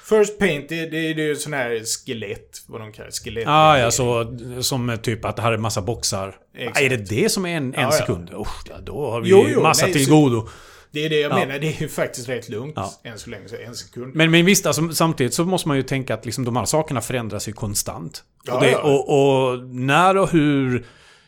first 0.09 0.38
paint, 0.38 0.68
det, 0.68 0.76
det, 0.87 1.14
det 1.14 1.22
är 1.22 1.26
ju 1.26 1.37
sån 1.37 1.52
här 1.52 1.83
skelett. 2.07 2.62
Vad 2.66 2.80
de 2.80 2.92
kallar. 2.92 3.11
Skelett. 3.11 3.44
Ah, 3.48 3.78
ja, 3.78 3.90
så 3.90 4.37
som 4.61 4.98
typ 5.02 5.24
att 5.24 5.37
det 5.37 5.42
här 5.42 5.52
är 5.52 5.57
massa 5.59 5.83
boxar. 5.83 6.37
Exakt. 6.57 6.80
Är 6.80 6.88
det 6.88 6.96
det 6.96 7.28
som 7.28 7.46
är 7.46 7.57
en, 7.57 7.64
en 7.74 7.80
Ja, 7.80 7.83
ja. 7.83 7.90
sekund? 7.92 8.30
Usch, 8.35 8.62
ja, 8.68 8.74
då 8.83 9.11
har 9.11 9.20
vi 9.20 9.28
Jo, 9.30 9.46
jo, 9.48 9.62
massa 9.62 9.87
nej, 9.87 9.92
till 9.94 10.09
godo. 10.09 10.48
Det 10.90 11.04
är 11.04 11.11
det 11.11 11.20
jag 11.20 11.33
Ja. 11.33 11.37
menar. 11.37 11.59
Det 11.59 11.66
är 11.76 11.80
ju 11.83 11.88
faktiskt 11.88 12.28
rätt 12.28 12.48
lugnt 12.48 12.72
Ja. 12.76 12.92
än 13.04 13.18
så 13.18 13.30
länge. 13.30 13.48
Så 13.48 13.57
en 13.57 13.74
sekund. 13.74 14.14
Men, 14.14 14.30
men 14.30 14.44
visst, 14.44 14.66
alltså, 14.66 14.88
samtidigt 14.92 15.35
så 15.35 15.44
måste 15.44 15.68
man 15.68 15.76
ju 15.76 15.83
tänka 15.83 16.14
att 16.14 16.24
liksom, 16.24 16.44
de 16.44 16.57
här 16.57 16.64
sakerna 16.64 17.00
förändras 17.00 17.48
ju 17.48 17.52
konstant. 17.52 18.24
Ja, 18.44 18.54
och, 18.54 18.61
det, 18.62 18.70
ja. 18.70 18.78
och, 18.83 19.52
och 19.52 19.64
när 19.68 20.16
och 20.16 20.30
hur... 20.30 20.85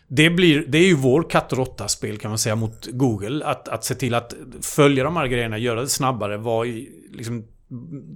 Det, 0.08 0.30
blir, 0.30 0.64
det 0.68 0.78
är 0.78 0.86
ju 0.86 0.94
vår 0.94 1.30
katt 1.30 1.52
och 1.52 1.58
råtta-spel 1.58 2.18
kan 2.18 2.28
man 2.30 2.38
säga 2.38 2.56
mot 2.56 2.86
Google. 2.86 3.44
Att, 3.44 3.68
att 3.68 3.84
se 3.84 3.94
till 3.94 4.14
att 4.14 4.34
följa 4.62 5.04
de 5.04 5.16
här 5.16 5.26
grejerna, 5.26 5.58
göra 5.58 5.80
det 5.80 5.88
snabbare, 5.88 6.36
vara 6.36 6.68
liksom, 7.12 7.44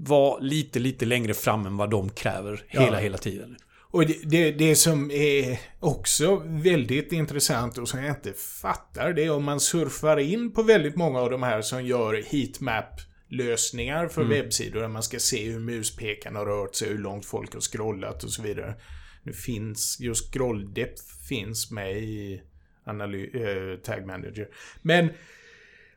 var 0.07 0.41
lite, 0.41 0.79
lite 0.79 1.05
längre 1.07 1.35
fram 1.35 1.67
än 1.67 1.77
vad 1.77 1.91
de 1.91 2.09
kräver 2.11 2.65
Ja. 2.71 2.81
hela, 2.81 2.99
hela 2.99 3.19
tiden. 3.19 3.57
Och 3.93 4.07
det, 4.07 4.17
det, 4.25 4.51
det 4.53 4.77
som 4.77 5.11
är 5.11 5.59
också 5.81 6.43
väldigt 6.47 7.13
intressant 7.13 7.79
och 7.79 7.89
som 7.89 8.01
jag 8.05 8.11
inte 8.17 8.33
fattar, 8.63 9.13
det 9.13 9.25
är 9.25 9.31
om 9.33 9.45
man 9.45 9.61
surfar 9.61 10.17
in 10.17 10.53
på 10.53 10.63
väldigt 10.63 10.97
många 10.97 11.21
av 11.21 11.31
de 11.31 11.43
här 11.43 11.63
som 11.63 11.85
gör 11.87 12.23
heatmap-lösningar 12.31 14.09
för 14.09 14.21
Mm. 14.23 14.33
webbsidor 14.35 14.81
där 14.81 14.89
man 14.89 15.03
ska 15.03 15.19
se 15.19 15.51
hur 15.51 15.59
muspekarna 15.61 16.39
har 16.39 16.47
rört 16.47 16.75
sig, 16.75 16.89
hur 16.89 16.99
långt 16.99 17.27
folk 17.27 17.55
har 17.55 17.61
scrollat 17.61 18.25
och 18.25 18.31
så 18.31 18.43
vidare. 18.43 18.75
Nu 19.23 19.33
finns, 19.33 19.97
just 20.01 20.33
scrolldepth 20.35 21.03
finns 21.31 21.71
med 21.71 21.93
i 22.03 22.41
analy- 22.85 23.31
äh, 23.35 23.77
Tag 23.77 24.07
Manager. 24.07 24.47
Men 24.83 25.09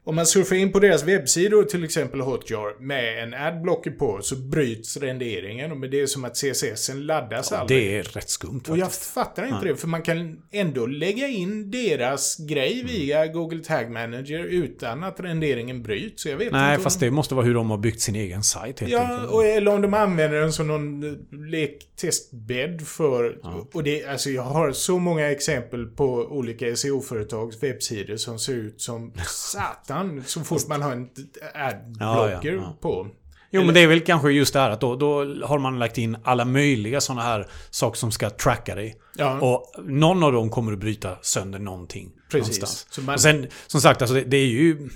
om 0.06 0.16
man 0.16 0.26
surfar 0.26 0.56
in 0.56 0.72
på 0.72 0.80
deras 0.80 1.04
webbsidor, 1.04 1.64
till 1.64 1.84
exempel 1.84 2.20
Hotjar, 2.22 2.82
med 2.82 3.24
en 3.24 3.34
adblocker 3.34 3.92
på 3.92 4.20
så 4.22 4.36
bryts 4.36 4.98
renderingen. 4.98 5.72
Och 5.72 5.80
det 5.90 6.02
är 6.02 6.06
som 6.08 6.26
att 6.26 6.36
CSSen 6.36 7.06
laddas 7.06 7.52
aldrig. 7.52 7.80
Det 7.92 7.98
är 7.98 8.04
rätt 8.04 8.30
skumt 8.30 8.62
Och 8.70 8.78
jag 8.78 8.86
faktiskt. 8.88 9.14
fattar 9.14 9.46
inte 9.48 9.66
det, 9.68 9.76
för 9.76 9.88
man 9.88 10.02
kan 10.02 10.42
ändå 10.52 10.86
lägga 10.86 11.28
in 11.28 11.72
deras 11.72 12.38
grej 12.38 12.74
Mm. 12.74 12.88
via 12.88 13.28
Google 13.28 13.64
Tag 13.64 13.92
Manager 13.92 14.40
utan 14.44 15.04
att 15.04 15.20
renderingen 15.20 15.84
bryts. 15.84 16.26
Jag 16.26 16.38
vet 16.38 16.52
Nej, 16.52 16.78
fast 16.80 17.02
om... 17.02 17.06
det 17.08 17.12
måste 17.12 17.36
vara 17.36 17.46
hur 17.46 17.54
de 17.54 17.70
har 17.70 17.78
byggt 17.78 18.02
sin 18.02 18.16
egen 18.16 18.44
sajt 18.44 18.80
helt 18.80 18.92
Ja, 18.92 19.00
enkelt. 19.12 19.32
och 19.32 19.46
eller 19.46 19.74
om 19.74 19.82
de 19.82 19.94
använder 19.94 20.40
den 20.42 20.54
som 20.54 20.68
någon 20.68 21.04
eh, 21.04 21.40
lektestbädd 21.50 22.82
för... 22.88 23.38
Och 23.74 23.84
det, 23.84 24.06
alltså 24.06 24.30
jag 24.30 24.44
har 24.44 24.72
så 24.72 25.00
många 25.00 25.32
exempel 25.32 25.86
på 25.86 26.06
olika 26.14 26.76
SEO-företags 26.76 27.64
webbsidor 27.64 28.16
som 28.18 28.40
ser 28.40 28.54
ut 28.54 28.82
som 28.82 29.14
satan 29.28 29.93
så 30.26 30.40
fort 30.44 30.68
man 30.68 30.82
har 30.82 30.92
en 30.92 31.10
adblocker 31.56 32.00
Ja, 32.00 32.40
ja, 32.44 32.52
ja. 32.52 32.78
på. 32.82 33.08
Jo, 33.52 33.64
men 33.64 33.74
det 33.74 33.80
är 33.80 33.88
väl 33.88 34.02
kanske 34.02 34.32
just 34.32 34.54
det 34.54 34.60
här 34.60 34.70
att 34.70 34.82
då, 34.82 34.96
då 34.96 35.26
har 35.46 35.60
man 35.60 35.80
lagt 35.80 35.98
in 35.98 36.18
alla 36.24 36.46
möjliga 36.46 37.02
sådana 37.02 37.22
här 37.22 37.48
saker 37.70 37.98
som 37.98 38.12
ska 38.12 38.30
tracka 38.30 38.76
dig. 38.76 38.96
Ja. 39.16 39.40
Och 39.40 39.84
någon 39.86 40.24
av 40.24 40.32
dem 40.32 40.50
kommer 40.50 40.74
att 40.74 40.80
bryta 40.80 41.18
sönder 41.22 41.60
någonting. 41.60 42.12
Precis. 42.32 42.88
man- 43.02 43.14
Och 43.16 43.22
sen, 43.22 43.48
som 43.68 43.82
sagt, 43.82 44.02
alltså 44.02 44.16
det, 44.16 44.22
det 44.24 44.38
är 44.38 44.48
ju... 44.48 44.90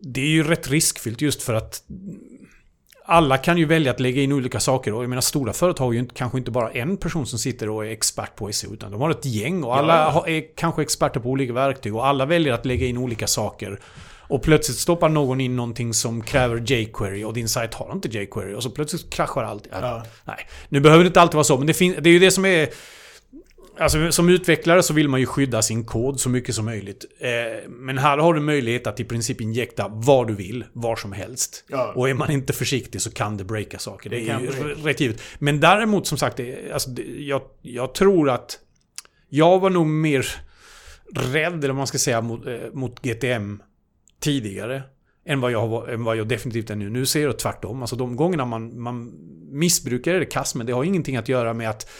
Det 0.00 0.20
är 0.20 0.26
ju 0.28 0.42
rätt 0.44 0.68
riskfyllt 0.70 1.20
just 1.20 1.42
för 1.42 1.54
att 1.54 1.82
alla 3.06 3.38
kan 3.38 3.58
ju 3.58 3.64
välja 3.64 3.90
att 3.92 4.00
lägga 4.00 4.22
in 4.22 4.32
olika 4.32 4.60
saker 4.60 4.94
och 4.94 5.02
jag 5.02 5.08
menar 5.08 5.20
stora 5.20 5.52
företag 5.52 5.84
har 5.84 5.92
ju 5.92 5.98
inte, 5.98 6.14
kanske 6.14 6.38
inte 6.38 6.50
bara 6.50 6.70
en 6.70 6.96
person 6.96 7.26
som 7.26 7.38
sitter 7.38 7.68
och 7.68 7.86
är 7.86 7.90
expert 7.90 8.36
på 8.36 8.52
SEO 8.52 8.72
utan 8.72 8.92
de 8.92 9.00
har 9.00 9.10
ett 9.10 9.24
gäng 9.24 9.64
och 9.64 9.76
alla 9.76 9.94
Ja. 9.94 10.26
är 10.28 10.56
kanske 10.56 10.82
experter 10.82 11.20
på 11.20 11.28
olika 11.28 11.52
verktyg 11.52 11.94
och 11.96 12.06
alla 12.06 12.26
väljer 12.26 12.52
att 12.52 12.66
lägga 12.66 12.86
in 12.86 12.98
olika 12.98 13.26
saker. 13.26 13.80
Och 14.28 14.42
plötsligt 14.42 14.78
stoppar 14.78 15.08
någon 15.08 15.40
in 15.40 15.56
någonting 15.56 15.94
som 15.94 16.22
kräver 16.22 16.72
jQuery 16.72 17.24
och 17.24 17.34
din 17.34 17.48
sajt 17.48 17.74
har 17.74 17.92
inte 17.92 18.08
jQuery 18.08 18.54
och 18.54 18.62
så 18.62 18.70
plötsligt 18.70 19.10
kraschar 19.10 19.42
allt. 19.44 19.66
Ja. 19.70 20.02
Nej, 20.24 20.48
nu 20.68 20.80
behöver 20.80 21.04
det 21.04 21.06
inte 21.06 21.20
alltid 21.20 21.34
vara 21.34 21.44
så 21.44 21.56
men 21.58 21.66
det, 21.66 21.72
det 22.00 22.08
är 22.08 22.12
ju 22.12 22.18
det 22.18 22.30
som 22.30 22.44
är... 22.44 22.68
Alltså 23.78 24.12
som 24.12 24.28
utvecklare 24.28 24.82
så 24.82 24.94
vill 24.94 25.08
man 25.08 25.20
ju 25.20 25.26
skydda 25.26 25.62
sin 25.62 25.84
kod 25.84 26.20
så 26.20 26.28
mycket 26.28 26.54
som 26.54 26.64
möjligt. 26.64 27.04
Eh, 27.20 27.70
men 27.70 27.98
här 27.98 28.18
har 28.18 28.34
du 28.34 28.40
möjlighet 28.40 28.86
att 28.86 29.00
i 29.00 29.04
princip 29.04 29.40
injekta 29.40 29.88
vad 29.88 30.26
du 30.28 30.34
vill, 30.34 30.64
var 30.72 30.96
som 30.96 31.12
helst. 31.12 31.64
Ja. 31.68 31.92
Och 31.96 32.08
är 32.08 32.14
man 32.14 32.30
inte 32.30 32.52
försiktig 32.52 33.00
så 33.00 33.10
kan 33.10 33.36
det 33.36 33.44
breaka 33.44 33.78
saker. 33.78 34.10
Det, 34.10 34.16
Det 34.16 34.28
är 34.30 34.40
ju 34.40 34.74
rätt 34.74 35.00
givet. 35.00 35.20
Men 35.38 35.60
däremot 35.60 36.06
som 36.06 36.18
sagt, 36.18 36.36
det, 36.36 36.72
alltså, 36.72 36.90
det, 36.90 37.02
jag, 37.02 37.42
jag 37.62 37.94
tror 37.94 38.30
att... 38.30 38.58
Jag 39.28 39.58
var 39.58 39.70
nog 39.70 39.86
mer 39.86 40.26
rädd, 41.32 41.52
eller 41.54 41.68
vad 41.68 41.76
man 41.76 41.86
ska 41.86 41.98
säga, 41.98 42.20
mot, 42.20 42.46
eh, 42.46 42.54
mot 42.72 43.02
GTM 43.02 43.62
tidigare. 44.20 44.82
Än 45.26 45.40
vad, 45.40 45.52
jag, 45.52 45.68
var- 45.68 45.88
än 45.88 46.04
vad 46.04 46.16
jag 46.16 46.28
definitivt 46.28 46.70
är 46.70 46.74
nu. 46.76 46.90
Nu 46.90 47.06
ser 47.06 47.22
jag 47.22 47.38
tvärtom. 47.38 47.80
Alltså 47.80 47.96
de 47.96 48.16
gångerna 48.16 48.44
man, 48.44 48.80
man 48.80 49.12
missbrukar 49.52 50.14
är 50.14 50.20
det 50.20 50.26
kass, 50.26 50.54
men 50.54 50.66
det 50.66 50.72
har 50.72 50.84
ingenting 50.84 51.16
att 51.16 51.28
göra 51.28 51.54
med 51.54 51.70
att 51.70 51.90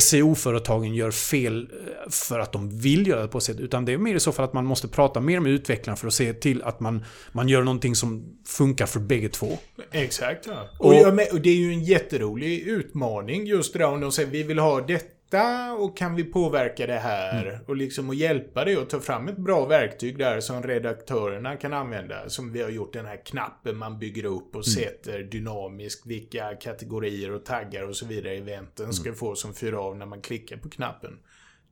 SEO-företagen 0.00 0.94
gör 0.94 1.10
fel 1.10 1.68
eh, 1.72 2.10
för 2.10 2.38
att 2.38 2.52
de 2.52 2.78
vill 2.78 3.06
göra 3.06 3.22
det 3.22 3.28
på 3.28 3.38
ett 3.38 3.44
sätt. 3.44 3.60
Utan 3.60 3.84
det 3.84 3.92
är 3.92 3.98
mer 3.98 4.14
i 4.14 4.20
så 4.20 4.32
fall 4.32 4.44
att 4.44 4.52
man 4.52 4.64
måste 4.66 4.88
prata 4.88 5.20
mer 5.20 5.40
med 5.40 5.52
utvecklarna 5.52 5.96
för 5.96 6.06
att 6.06 6.14
se 6.14 6.32
till 6.32 6.62
att 6.62 6.80
man, 6.80 7.04
man 7.32 7.48
gör 7.48 7.62
någonting 7.62 7.94
som 7.94 8.38
funkar 8.46 8.86
för 8.86 9.00
bägge 9.00 9.28
två. 9.28 9.58
Exakt. 9.92 10.46
Ja. 10.46 10.68
Och- 10.78 10.94
Och, 11.00 11.32
och 11.32 11.40
det 11.40 11.50
är 11.50 11.54
ju 11.56 11.72
en 11.72 11.84
jätterolig 11.84 12.58
utmaning 12.60 13.46
just 13.46 13.72
det 13.72 13.78
där 13.78 13.86
om 13.86 14.00
de 14.00 14.12
säger 14.12 14.30
vi 14.30 14.42
vill 14.42 14.58
ha 14.58 14.80
detta 14.80 15.06
och 15.78 15.96
kan 15.96 16.14
vi 16.14 16.24
påverka 16.24 16.86
det 16.86 16.98
här? 16.98 17.46
Mm. 17.46 17.60
Och 17.66 17.76
liksom 17.76 18.08
och 18.08 18.14
hjälpa 18.14 18.64
dig 18.64 18.76
att 18.76 18.90
ta 18.90 19.00
fram 19.00 19.28
ett 19.28 19.36
bra 19.36 19.66
verktyg 19.66 20.18
där 20.18 20.40
som 20.40 20.62
redaktörerna 20.62 21.56
kan 21.56 21.72
använda. 21.72 22.28
Som 22.28 22.52
vi 22.52 22.62
har 22.62 22.70
gjort 22.70 22.92
den 22.92 23.06
här 23.06 23.20
knappen 23.24 23.76
man 23.76 23.98
bygger 23.98 24.24
upp 24.24 24.56
och 24.56 24.66
Mm. 24.66 24.84
sätter 24.84 25.22
dynamiskt 25.22 26.06
vilka 26.06 26.54
kategorier 26.54 27.30
och 27.32 27.44
taggar 27.44 27.82
och 27.88 27.96
så 27.96 28.06
vidare 28.06 28.34
eventen 28.36 28.84
Mm. 28.84 28.92
ska 28.92 29.12
få 29.12 29.34
som 29.34 29.54
fyr 29.54 29.72
av 29.72 29.96
när 29.96 30.06
man 30.06 30.20
klickar 30.20 30.56
på 30.56 30.68
knappen. 30.70 31.18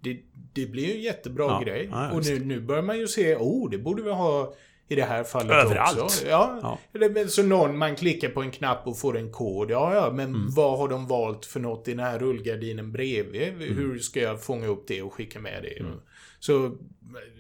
Det, 0.00 0.20
det 0.54 0.66
blir 0.66 0.86
ju 0.86 0.92
en 0.94 1.00
jättebra 1.02 1.46
Ja, 1.46 1.60
grej. 1.64 1.88
ja, 1.92 2.10
och 2.12 2.24
nu, 2.26 2.38
nu 2.44 2.60
börjar 2.60 2.82
man 2.82 2.98
ju 2.98 3.06
se, 3.08 3.36
oh, 3.36 3.70
det 3.70 3.78
borde 3.78 4.02
vi 4.02 4.10
ha 4.10 4.54
i 4.88 4.94
det 4.94 5.02
här 5.04 5.24
fallet 5.24 5.52
Överallt. 5.64 6.00
också. 6.00 6.26
Ja, 6.26 6.78
Ja. 6.92 7.28
Så 7.28 7.42
någon, 7.42 7.78
man 7.78 7.96
klickar 7.96 8.28
på 8.28 8.42
en 8.42 8.50
knapp 8.50 8.86
och 8.86 8.98
får 8.98 9.16
en 9.18 9.32
kod. 9.32 9.70
Ja, 9.70 9.94
ja, 9.94 10.10
men 10.12 10.28
Mm. 10.34 10.46
vad 10.50 10.78
har 10.78 10.88
de 10.88 11.06
valt 11.06 11.46
för 11.46 11.60
något 11.60 11.88
i 11.88 11.90
den 11.90 12.04
här 12.04 12.18
rullgardinen 12.18 12.92
bredvid? 12.92 13.48
Mm. 13.48 13.76
Hur 13.76 13.98
ska 13.98 14.20
jag 14.20 14.42
fånga 14.42 14.66
upp 14.66 14.84
det 14.88 15.02
och 15.02 15.12
skicka 15.12 15.40
med 15.40 15.62
det? 15.62 15.84
Så 16.40 16.76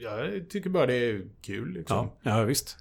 jag 0.02 0.50
tycker 0.50 0.70
bara 0.70 0.86
det 0.86 0.94
är 0.94 1.22
kul 1.42 1.72
liksom. 1.72 2.10
Ja, 2.22 2.30
ja 2.38 2.44
visst. 2.44 2.76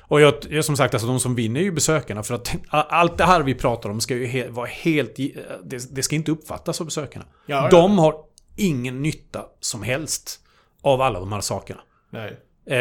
Och 0.00 0.20
jag, 0.20 0.34
jag 0.50 0.64
som 0.64 0.76
sagt, 0.76 0.94
alltså 0.94 1.08
de 1.08 1.20
som 1.20 1.34
vinner 1.34 1.60
är 1.60 1.64
ju 1.64 1.72
besökarna. 1.72 2.22
För 2.22 2.34
att 2.34 2.56
allt 2.68 3.18
det 3.18 3.24
här 3.24 3.42
vi 3.42 3.54
pratar 3.54 3.90
om 3.90 4.00
ska 4.00 4.14
ju 4.14 4.26
he, 4.26 4.48
vara 4.48 4.66
helt... 4.66 5.16
Det, 5.64 5.94
det 5.96 6.02
ska 6.02 6.16
inte 6.16 6.30
uppfattas 6.30 6.80
av 6.80 6.84
besökarna. 6.86 7.24
Ja, 7.46 7.56
ja. 7.56 7.68
de 7.70 7.98
har 7.98 8.14
ingen 8.56 9.02
nytta 9.02 9.46
som 9.60 9.82
helst 9.82 10.40
av 10.82 11.00
alla 11.00 11.20
de 11.20 11.32
här 11.32 11.40
sakerna. 11.40 11.80
Nej. 12.10 12.40
Eh, 12.66 12.76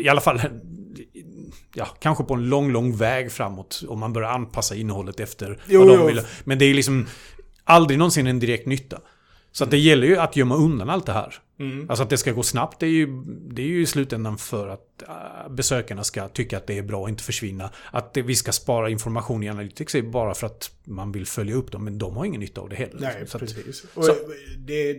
I 0.00 0.08
alla 0.08 0.20
fall, 0.20 0.40
ja, 1.74 1.86
kanske 2.00 2.24
på 2.24 2.34
en 2.34 2.48
lång, 2.48 2.72
lång 2.72 2.96
väg 2.96 3.32
framåt. 3.32 3.82
Om 3.88 4.00
man 4.00 4.12
börjar 4.12 4.28
anpassa 4.30 4.74
innehållet 4.74 5.20
efter 5.20 5.60
Jo, 5.66 5.86
vad 5.86 5.98
de 5.98 6.06
vill. 6.06 6.20
Men 6.44 6.58
det 6.58 6.64
är 6.64 6.74
liksom 6.74 7.06
aldrig 7.64 7.98
någonsin 7.98 8.26
en 8.26 8.38
direkt 8.40 8.66
nytta. 8.66 9.00
Så 9.54 9.64
att 9.64 9.70
det 9.70 9.78
gäller 9.78 10.06
ju 10.06 10.16
att 10.16 10.36
gömma 10.36 10.54
undan 10.56 10.90
allt 10.90 11.06
det 11.06 11.12
här. 11.12 11.34
Mm. 11.60 11.90
Alltså 11.90 12.02
att 12.02 12.10
det 12.10 12.16
ska 12.18 12.32
gå 12.32 12.42
snabbt, 12.42 12.80
det 12.80 12.86
är 12.86 12.90
ju, 12.90 13.06
det 13.26 13.62
är 13.62 13.66
ju 13.66 13.82
i 13.82 13.86
slutändan 13.86 14.38
för 14.38 14.68
att 14.68 15.02
äh, 15.08 15.52
besökarna 15.52 16.04
ska 16.04 16.28
tycka 16.28 16.56
att 16.56 16.66
det 16.66 16.78
är 16.78 16.82
bra 16.82 17.00
och 17.00 17.08
inte 17.08 17.22
försvinna. 17.22 17.70
Att 17.90 18.16
vi 18.24 18.34
ska 18.34 18.52
spara 18.52 18.90
information 18.90 19.42
i 19.42 19.48
Analytics 19.48 19.94
är 19.94 20.02
bara 20.02 20.34
för 20.34 20.46
att 20.46 20.70
man 20.84 21.12
vill 21.12 21.26
följa 21.26 21.54
upp 21.54 21.72
dem, 21.72 21.84
men 21.84 21.98
de 21.98 22.16
har 22.16 22.24
ingen 22.24 22.40
nytta 22.40 22.60
av 22.60 22.68
det 22.68 22.76
heller. 22.76 22.96
Nej, 23.00 23.24
Så 23.26 23.36
att- 23.36 23.40
precis. 23.42 23.84
Och 23.94 24.04
så- 24.04 24.14
det, 24.58 24.96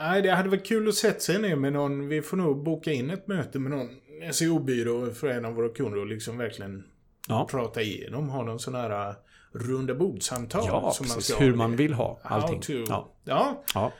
nej, 0.00 0.22
det 0.22 0.30
hade 0.30 0.48
varit 0.48 0.66
kul 0.66 0.88
att 0.88 0.94
sätta 0.94 1.20
sig 1.20 1.38
ner 1.38 1.56
med 1.56 1.72
någon. 1.72 2.08
Vi 2.08 2.22
får 2.22 2.36
nog 2.36 2.64
boka 2.64 2.92
in 2.92 3.10
ett 3.10 3.26
möte 3.26 3.58
med 3.58 3.70
någon 3.70 3.88
SEO-byrå 4.32 5.10
för 5.10 5.28
en 5.28 5.44
av 5.44 5.54
våra 5.54 5.68
kunder 5.68 6.00
och 6.00 6.06
liksom 6.06 6.38
verkligen 6.38 6.84
ja. 7.28 7.48
prata 7.50 7.82
igenom. 7.82 8.28
Ha 8.28 8.44
någon 8.44 8.58
sån 8.58 8.74
här 8.74 9.08
uh, 9.08 9.14
runda 9.52 9.94
bordsamtal. 9.94 10.64
Ja, 10.66 10.92
som 10.94 11.06
precis. 11.06 11.24
ska 11.24 11.34
ha 11.34 11.44
Hur 11.44 11.54
man 11.54 11.76
vill 11.76 11.94
ha 11.94 12.20
allting. 12.22 12.60
To. 12.60 12.72
Ja. 12.72 13.12
Ja. 13.24 13.62
Ja. 13.74 13.92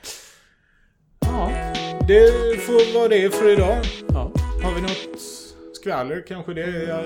ja, 1.19 1.51
det 2.07 2.57
får 2.61 2.93
vara 2.99 3.07
det 3.07 3.35
för 3.35 3.53
idag. 3.53 3.77
Ja. 4.07 4.31
Har 4.63 4.75
vi 4.75 4.81
något? 4.81 5.19
Ska 5.19 5.81
skvaller 5.81 6.23
kanske 6.27 6.53
det. 6.53 6.83
Jag, 6.83 7.03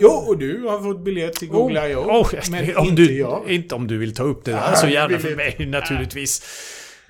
jo, 0.00 0.08
och 0.08 0.38
du 0.38 0.62
har 0.62 0.82
fått 0.82 1.00
biljett 1.00 1.32
till 1.34 1.48
Google 1.48 1.90
I.O. 1.90 1.98
Oh, 1.98 2.30
men 2.50 2.76
om 2.76 2.88
inte 2.88 3.02
du, 3.02 3.18
jag. 3.18 3.50
Inte 3.50 3.74
om 3.74 3.86
du 3.86 3.98
vill 3.98 4.14
ta 4.14 4.22
upp 4.22 4.44
det 4.44 4.50
där 4.50 4.70
Ja, 4.70 4.76
så 4.76 4.88
gärna 4.88 5.18
för 5.18 5.36
mig 5.36 5.66
naturligtvis. 5.66 6.42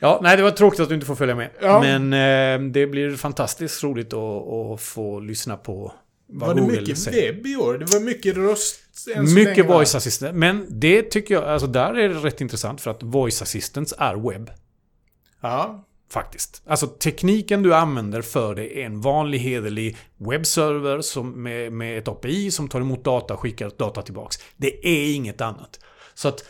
Ja, 0.01 0.21
nej 0.23 0.37
det 0.37 0.43
var 0.43 0.51
tråkigt 0.51 0.81
att 0.81 0.89
du 0.89 0.95
inte 0.95 1.07
får 1.07 1.15
följa 1.15 1.35
med. 1.35 1.51
Ja. 1.61 1.81
Men 1.81 2.13
eh, 2.13 2.71
det 2.73 2.87
blir 2.87 3.17
fantastiskt 3.17 3.85
roligt 3.85 4.13
att, 4.13 4.49
att 4.49 4.81
få 4.81 5.21
lyssna 5.21 5.57
på 5.57 5.93
vad 6.27 6.49
Var 6.49 6.55
det 6.55 6.61
Google 6.61 6.81
mycket 6.81 6.99
säger. 6.99 7.33
webb 7.33 7.47
i 7.47 7.57
år? 7.57 7.79
Det 7.79 7.85
var 7.85 8.01
mycket 8.01 8.37
röst 8.37 8.81
Mycket 9.35 9.67
voice 9.69 9.95
assistant. 9.95 10.35
Men 10.35 10.67
det 10.69 11.03
tycker 11.03 11.35
jag, 11.35 11.45
alltså 11.45 11.67
där 11.69 11.95
är 11.95 12.09
det 12.09 12.15
rätt 12.15 12.41
intressant 12.41 12.81
för 12.81 12.91
att 12.91 13.03
voice 13.03 13.43
assistants 13.43 13.95
är 13.99 14.31
webb. 14.31 14.51
Ja. 15.41 15.85
Faktiskt. 16.11 16.63
Alltså 16.67 16.87
tekniken 16.87 17.63
du 17.63 17.75
använder 17.75 18.23
för 18.23 18.55
det 18.55 18.79
är 18.81 18.87
en 18.87 19.01
vanlig 19.01 19.39
hederlig 19.39 19.97
webbserver 20.17 21.01
som 21.01 21.43
med, 21.43 21.73
med 21.73 21.99
ett 21.99 22.09
API 22.09 22.51
som 22.51 22.69
tar 22.69 22.81
emot 22.81 23.05
data 23.05 23.35
och 23.35 23.41
skickar 23.41 23.71
data 23.79 24.03
tillbaks. 24.03 24.37
Det 24.57 24.87
är 24.89 25.15
inget 25.15 25.41
annat. 25.41 25.81
Så 26.15 26.29
att 26.29 26.45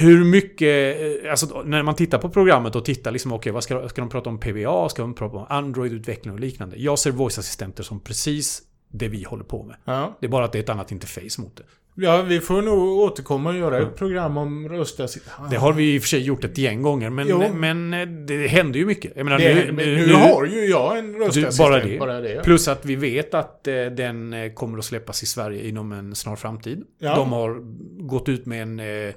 hur 0.00 0.24
mycket, 0.24 0.96
eh, 1.24 1.30
alltså 1.30 1.62
när 1.64 1.82
man 1.82 1.94
tittar 1.94 2.18
på 2.18 2.28
programmet 2.30 2.76
och 2.76 2.84
tittar 2.84 3.10
liksom, 3.10 3.32
okej 3.32 3.52
vad 3.52 3.64
ska, 3.64 3.88
ska 3.88 4.00
de 4.02 4.08
prata 4.10 4.30
om 4.30 4.40
PBA, 4.40 4.88
ska 4.88 5.02
de 5.02 5.14
prata 5.14 5.36
om 5.36 5.46
Android-utveckling 5.48 6.34
och 6.34 6.40
liknande. 6.40 6.76
Jag 6.78 6.98
ser 6.98 7.10
voice-assistenter 7.10 7.82
som 7.82 8.00
precis 8.00 8.62
det 8.92 9.08
vi 9.08 9.22
håller 9.24 9.44
på 9.44 9.62
med. 9.62 9.76
ja. 9.84 10.16
Det 10.20 10.26
är 10.26 10.30
bara 10.30 10.44
att 10.44 10.52
det 10.52 10.58
är 10.58 10.62
ett 10.62 10.68
annat 10.68 10.92
interface 10.92 11.40
mot 11.40 11.56
det. 11.56 11.62
Ja, 11.94 12.22
vi 12.22 12.40
får 12.40 12.62
nog 12.62 12.98
återkomma 12.98 13.50
och 13.50 13.56
göra 13.56 13.78
ett 13.78 13.96
program 13.96 14.36
om 14.36 14.68
röstassistent. 14.68 15.50
Det 15.50 15.56
har 15.56 15.72
vi 15.72 15.94
i 15.94 15.98
och 15.98 16.02
för 16.02 16.08
sig 16.08 16.20
gjort 16.22 16.44
ett 16.44 16.58
gäng 16.58 16.82
gånger, 16.82 17.10
men, 17.10 17.28
Jo. 17.28 17.42
men 17.54 17.94
eh, 17.94 18.06
det 18.06 18.46
händer 18.46 18.78
ju 18.80 18.86
mycket. 18.86 19.12
Jag 19.16 19.24
menar, 19.24 19.38
Det, 19.38 19.54
nu, 19.54 19.72
nu, 19.72 20.06
nu, 20.06 20.12
har 20.14 20.46
ju 20.46 20.64
jag 20.66 20.98
en 20.98 21.14
röstassistent. 21.14 21.58
bara 21.58 21.84
det. 21.84 21.98
Bara 21.98 22.20
det 22.20 22.32
ja. 22.32 22.42
Plus 22.42 22.68
att 22.68 22.84
vi 22.84 22.96
vet 22.96 23.34
att 23.34 23.66
eh, 23.68 23.74
den 23.74 24.32
eh, 24.32 24.52
kommer 24.52 24.78
att 24.78 24.84
släppas 24.84 25.22
i 25.22 25.26
Sverige 25.26 25.68
inom 25.68 25.92
en 25.92 26.14
snar 26.14 26.36
framtid. 26.36 26.82
Ja. 26.98 27.16
De 27.16 27.32
har 27.32 27.60
gått 28.06 28.28
ut 28.28 28.46
med 28.46 28.62
en 28.62 28.80
eh, 28.80 29.14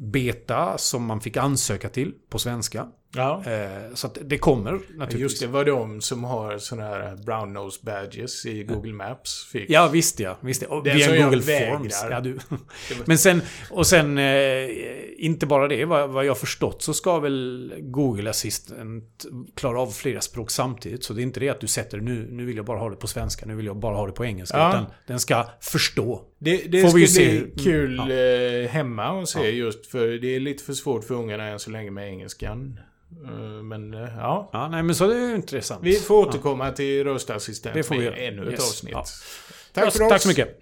beta 0.00 0.78
som 0.78 1.06
man 1.06 1.20
fick 1.20 1.36
ansöka 1.36 1.88
till 1.88 2.14
på 2.30 2.38
svenska 2.38 2.86
ja. 3.14 3.42
Eh, 3.46 3.94
så 3.94 4.06
att 4.06 4.18
det 4.22 4.38
kommer 4.38 4.72
naturligtvis. 4.72 5.20
Just 5.20 5.40
det 5.40 5.46
var 5.46 5.64
de 5.64 6.00
som 6.00 6.24
har 6.24 6.58
såna 6.58 6.82
här 6.82 7.16
brown 7.26 7.52
nose 7.52 7.80
badges 7.82 8.46
i 8.46 8.62
Google 8.64 8.92
Maps. 8.92 9.44
Fick. 9.52 9.70
Ja, 9.70 9.88
visst 9.88 10.20
ja. 10.20 10.38
Visst, 10.40 10.62
ja. 10.62 10.68
Och 10.68 10.84
Den 10.84 10.96
via 10.96 11.24
Google. 11.24 11.42
Forms. 11.42 12.04
Ja, 12.10 12.20
du. 12.20 12.38
Men 13.04 13.18
sen, 13.18 13.42
och 13.70 13.86
sen, 13.86 14.18
eh, 14.18 14.68
inte 15.18 15.46
bara 15.46 15.68
det, 15.68 15.84
vad, 15.84 16.24
jag 16.24 16.38
förstått 16.38 16.82
så 16.82 16.94
ska 16.94 17.18
väl 17.18 17.74
Google 17.78 18.30
Assistant 18.30 19.26
klara 19.56 19.80
av 19.80 19.90
flera 19.90 20.20
språk 20.20 20.50
samtidigt. 20.50 21.04
Så 21.04 21.12
det 21.12 21.20
är 21.20 21.22
inte 21.22 21.40
det 21.40 21.48
att 21.48 21.60
du 21.60 21.66
sätter 21.66 21.98
nu, 22.00 22.28
nu 22.30 22.44
vill 22.44 22.56
jag 22.56 22.64
bara 22.64 22.78
ha 22.78 22.90
det 22.90 22.96
på 22.96 23.06
svenska, 23.06 23.46
nu 23.46 23.54
vill 23.54 23.66
jag 23.66 23.76
bara 23.76 23.96
ha 23.96 24.06
det 24.06 24.12
på 24.12 24.24
engelska. 24.24 24.58
Ja. 24.58 24.68
Utan 24.68 24.86
den 25.06 25.20
ska 25.20 25.46
förstå. 25.60 26.22
Det, 26.38 26.56
det 26.56 26.82
Får 26.82 26.88
ska 26.88 26.98
vi 26.98 27.40
bli 27.50 27.62
kul 27.64 28.00
Mm, 28.00 28.64
eh, 28.64 28.70
hemma 28.70 29.22
att 29.22 29.28
se 29.28 29.38
Ja. 29.38 29.46
just 29.46 29.86
för 29.86 30.08
det 30.08 30.36
är 30.36 30.40
lite 30.40 30.64
för 30.64 30.72
svårt 30.72 31.04
för 31.04 31.14
ungarna 31.14 31.44
än 31.44 31.58
så 31.58 31.70
länge 31.70 31.90
med 31.90 32.08
engelskan. 32.08 32.80
Eh, 33.24 33.62
men 33.62 33.94
eh, 33.94 34.00
ja. 34.18 34.50
Ja, 34.52 34.68
nej 34.68 34.82
men 34.82 34.94
så 34.94 35.06
det 35.06 35.14
är 35.16 35.28
ju 35.28 35.34
intressant. 35.34 35.80
Vi 35.84 35.94
får 35.96 36.14
återkomma 36.28 36.70
till 36.72 37.04
röstassistent 37.04 37.74
Det 37.74 37.82
får 37.82 37.94
vi 37.94 38.10
med 38.10 38.28
ännu 38.28 38.42
ett 38.46 38.50
Yes. 38.52 38.60
avsnitt. 38.60 38.92
Ja. 38.92 39.04
Tack 39.72 39.86
Ja, 39.86 39.90
för 39.90 40.02
oss. 40.02 40.08
Tack 40.10 40.22
så 40.22 40.28
mycket. 40.28 40.60